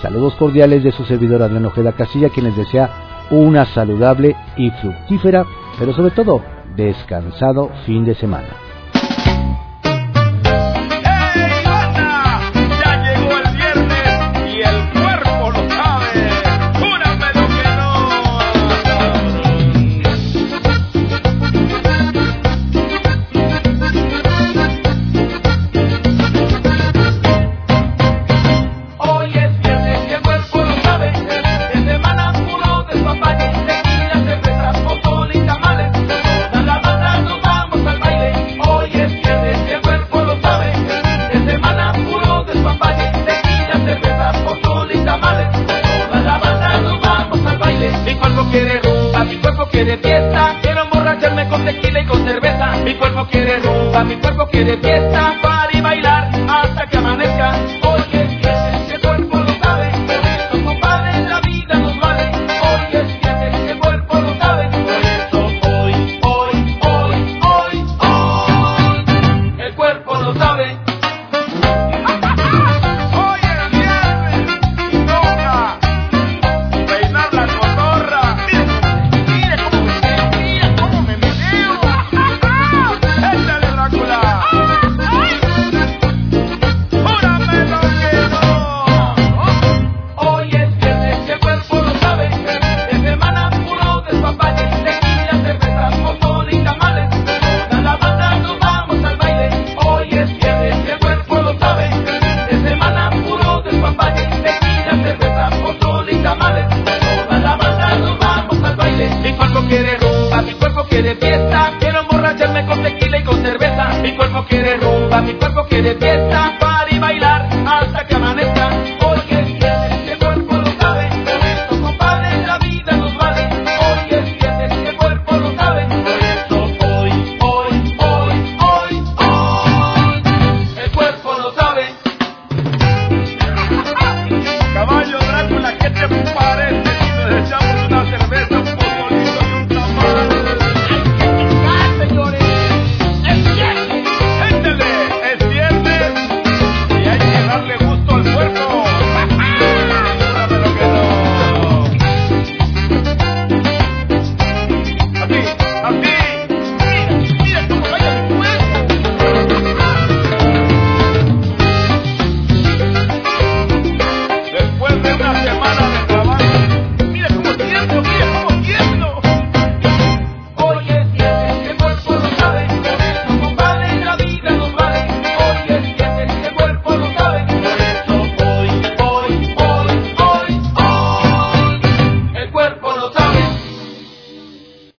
Saludos 0.00 0.34
cordiales 0.34 0.84
de 0.84 0.92
su 0.92 1.04
servidor 1.04 1.42
Adrián 1.42 1.66
Ojeda 1.66 1.92
Casilla, 1.92 2.28
quien 2.28 2.46
les 2.46 2.56
desea 2.56 2.90
una 3.30 3.64
saludable 3.66 4.36
y 4.56 4.70
fructífera, 4.70 5.44
pero 5.78 5.92
sobre 5.92 6.10
todo 6.12 6.42
descansado 6.76 7.70
fin 7.84 8.04
de 8.04 8.14
semana. 8.14 8.65